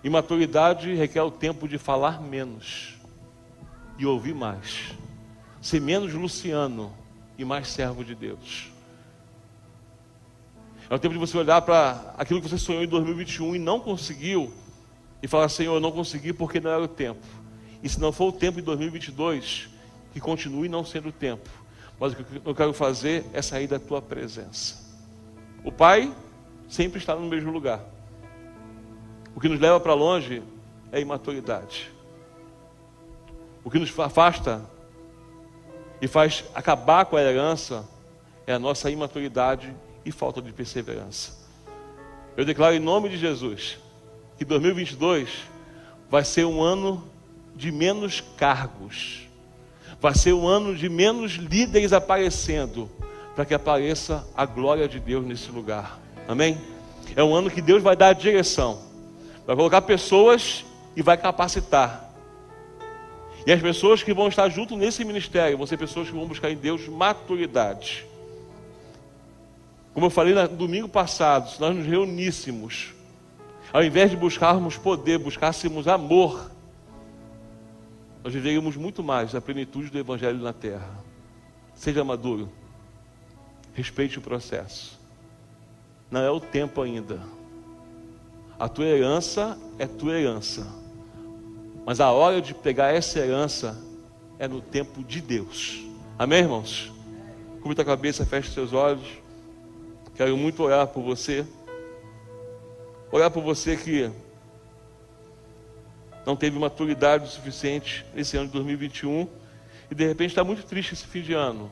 E 0.03 0.09
maturidade 0.09 0.95
requer 0.95 1.23
o 1.23 1.31
tempo 1.31 1.69
de 1.69 1.77
falar 1.77 2.21
menos 2.23 2.95
e 3.99 4.07
ouvir 4.07 4.35
mais. 4.35 4.93
Ser 5.61 5.81
menos 5.81 6.15
Luciano 6.15 6.93
e 7.41 7.45
mais 7.45 7.69
servo 7.69 8.05
de 8.05 8.15
Deus. 8.15 8.71
É 10.89 10.95
o 10.95 10.99
tempo 10.99 11.15
de 11.15 11.21
você 11.21 11.39
olhar 11.39 11.63
para 11.63 12.15
aquilo 12.19 12.41
que 12.41 12.49
você 12.49 12.59
sonhou 12.59 12.83
em 12.83 12.89
2021 12.89 13.57
e 13.57 13.59
não 13.59 13.81
conseguiu 13.81 14.53
e 15.23 15.29
falar: 15.29 15.49
Senhor, 15.49 15.75
eu 15.75 15.81
não 15.81 15.93
consegui 15.93 16.33
porque 16.33 16.61
não 16.61 16.71
era 16.71 16.83
o 16.83 16.89
tempo. 16.89 17.27
E 17.83 17.89
se 17.89 18.01
não 18.01 18.13
for 18.13 18.29
o 18.29 18.33
tempo 18.33 18.59
em 18.59 18.63
2022, 18.63 19.69
que 20.13 20.21
continue 20.21 20.69
não 20.69 20.85
sendo 20.85 21.09
o 21.09 21.13
tempo 21.13 21.49
mas 22.01 22.15
o 22.15 22.17
que 22.17 22.41
eu 22.43 22.55
quero 22.55 22.73
fazer 22.73 23.27
é 23.35 23.43
sair 23.43 23.67
da 23.67 23.79
tua 23.79 24.01
presença. 24.01 24.91
O 25.63 25.71
Pai 25.71 26.11
sempre 26.67 26.99
está 26.99 27.15
no 27.15 27.29
mesmo 27.29 27.53
lugar. 27.53 27.85
O 29.37 29.41
que 29.41 29.51
nos 29.51 29.61
leva 29.61 29.79
para 29.79 29.93
longe 29.93 30.43
é 30.91 30.99
imaturidade. 30.99 31.93
O 33.63 33.71
que 33.71 33.79
nos 33.79 33.97
afasta 33.99 34.65
e 36.01 36.09
faz 36.09 36.45
acabar 36.55 37.05
com 37.05 37.17
a 37.17 37.23
herança 37.23 37.89
é 38.47 38.53
a 38.53 38.59
nossa 38.59 38.91
imaturidade 38.91 39.75
e 40.05 40.11
falta 40.11 40.41
de 40.41 40.53
perseverança. 40.53 41.39
Eu 42.37 42.45
declaro 42.45 42.75
em 42.75 42.81
nome 42.81 43.09
de 43.09 43.19
Jesus 43.19 43.79
que 44.39 44.45
2022 44.45 45.29
vai 46.11 46.25
ser 46.25 46.45
um 46.47 46.63
ano 46.63 47.05
de 47.55 47.71
menos 47.71 48.23
cargos 48.37 49.31
Vai 50.01 50.15
ser 50.15 50.33
um 50.33 50.49
ano 50.49 50.75
de 50.75 50.89
menos 50.89 51.33
líderes 51.33 51.93
aparecendo, 51.93 52.91
para 53.37 53.45
que 53.45 53.53
apareça 53.53 54.27
a 54.35 54.47
glória 54.47 54.89
de 54.89 54.99
Deus 54.99 55.27
nesse 55.27 55.51
lugar. 55.51 56.01
Amém? 56.27 56.59
É 57.15 57.23
um 57.23 57.35
ano 57.35 57.51
que 57.51 57.61
Deus 57.61 57.83
vai 57.83 57.95
dar 57.95 58.09
a 58.09 58.13
direção, 58.15 58.81
vai 59.47 59.55
colocar 59.55 59.83
pessoas 59.83 60.65
e 60.97 61.03
vai 61.03 61.19
capacitar. 61.19 62.10
E 63.47 63.53
as 63.53 63.61
pessoas 63.61 64.03
que 64.03 64.13
vão 64.13 64.29
estar 64.29 64.49
junto 64.49 64.77
nesse 64.77 65.05
ministério 65.05 65.57
vão 65.57 65.67
ser 65.67 65.77
pessoas 65.77 66.09
que 66.09 66.15
vão 66.15 66.27
buscar 66.27 66.51
em 66.51 66.57
Deus 66.57 66.87
maturidade. 66.89 68.07
Como 69.95 70.07
eu 70.07 70.11
falei 70.11 70.35
no 70.35 70.49
domingo 70.49 70.89
passado, 70.89 71.51
se 71.51 71.61
nós 71.61 71.75
nos 71.75 71.87
reuníssemos, 71.87 72.95
ao 73.73 73.83
invés 73.83 74.11
de 74.11 74.17
buscarmos 74.17 74.77
poder, 74.77 75.19
buscássemos 75.19 75.89
amor, 75.89 76.51
nós 78.23 78.33
viveríamos 78.33 78.77
muito 78.77 79.03
mais 79.03 79.35
a 79.35 79.41
plenitude 79.41 79.91
do 79.91 79.99
Evangelho 79.99 80.39
na 80.39 80.53
terra. 80.53 80.91
Seja 81.75 82.05
maduro, 82.05 82.51
respeite 83.75 84.19
o 84.19 84.23
processo. 84.23 84.99
Não 86.11 86.21
é 86.21 86.31
o 86.31 86.41
tempo 86.41 86.83
ainda. 86.83 87.21
A 88.59 88.69
tua 88.69 88.85
herança 88.85 89.57
é 89.79 89.87
tua 89.87 90.19
herança. 90.19 90.67
Mas 91.85 92.01
a 92.01 92.11
hora 92.11 92.41
de 92.41 92.55
pegar 92.55 92.95
essa 92.95 93.19
herança 93.19 93.79
é 94.39 94.47
no 94.47 94.61
tempo 94.61 95.03
de 95.03 95.21
Deus. 95.21 95.85
Amém, 96.19 96.41
irmãos? 96.41 96.93
Cubra 97.63 97.83
a 97.83 97.85
cabeça, 97.85 98.25
feche 98.25 98.51
seus 98.51 98.73
olhos. 98.73 99.07
Quero 100.15 100.37
muito 100.37 100.63
orar 100.63 100.87
por 100.87 101.03
você. 101.03 101.47
Orar 103.13 103.31
por 103.31 103.43
você 103.43 103.77
que 103.77 104.11
não 106.25 106.37
teve 106.37 106.59
maturidade 106.59 107.29
suficiente 107.31 108.05
nesse 108.15 108.37
ano 108.37 108.47
de 108.47 108.53
2021 108.53 109.29
e 109.91 109.95
de 109.95 110.07
repente 110.07 110.31
está 110.31 110.45
muito 110.45 110.63
triste 110.65 110.95
esse 110.95 111.07
fim 111.07 111.23
de 111.23 111.33
ano. 111.33 111.71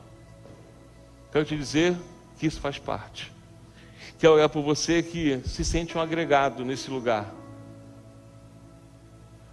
Quero 1.31 1.45
te 1.45 1.55
dizer 1.55 1.95
que 2.37 2.47
isso 2.47 2.59
faz 2.59 2.77
parte. 2.77 3.31
Quero 4.17 4.33
orar 4.33 4.49
por 4.49 4.61
você 4.61 5.01
que 5.01 5.39
se 5.45 5.63
sente 5.63 5.97
um 5.97 6.01
agregado 6.01 6.65
nesse 6.65 6.89
lugar. 6.91 7.33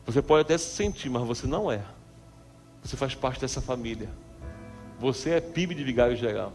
Você 0.07 0.22
pode 0.22 0.42
até 0.42 0.57
se 0.57 0.70
sentir, 0.70 1.11
mas 1.11 1.26
você 1.26 1.48
não 1.48 1.70
é. 1.70 1.82
Você 2.82 2.96
faz 2.96 3.14
parte 3.16 3.40
dessa 3.40 3.61
família. 3.61 4.09
Você 5.00 5.30
é 5.30 5.40
PIB 5.40 5.74
de 5.74 5.82
vigário 5.82 6.16
geral. 6.16 6.52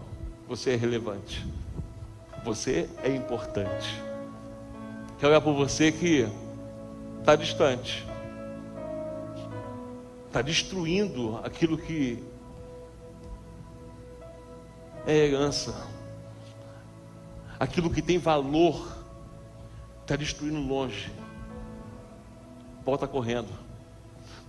Você 0.47 0.71
é 0.71 0.75
relevante. 0.77 1.45
Você 2.45 2.89
é 3.03 3.13
importante. 3.13 4.01
Quero 5.19 5.33
orar 5.33 5.41
por 5.41 5.53
você 5.53 5.91
que 5.91 6.27
está 7.19 7.35
distante. 7.35 8.07
Está 10.27 10.41
destruindo 10.41 11.37
aquilo 11.43 11.77
que 11.77 12.23
é 15.05 15.13
herança. 15.13 15.75
Aquilo 17.59 17.89
que 17.89 18.01
tem 18.01 18.17
valor. 18.17 18.97
Está 20.01 20.15
destruindo 20.15 20.59
longe. 20.59 21.11
Volta 22.85 23.07
correndo. 23.07 23.49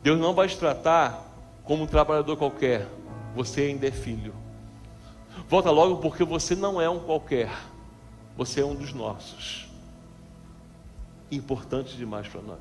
Deus 0.02 0.18
não 0.18 0.34
vai 0.34 0.48
te 0.48 0.56
tratar 0.58 1.26
como 1.64 1.84
um 1.84 1.86
trabalhador 1.86 2.36
qualquer. 2.36 2.88
Você 3.34 3.62
ainda 3.62 3.86
é 3.86 3.90
filho. 3.90 4.34
Volta 5.48 5.70
logo 5.70 5.96
porque 5.96 6.24
você 6.24 6.54
não 6.54 6.80
é 6.80 6.88
um 6.88 7.00
qualquer. 7.00 7.50
Você 8.36 8.60
é 8.60 8.64
um 8.64 8.74
dos 8.74 8.92
nossos. 8.92 9.68
Importante 11.30 11.96
demais 11.96 12.28
para 12.28 12.42
nós. 12.42 12.58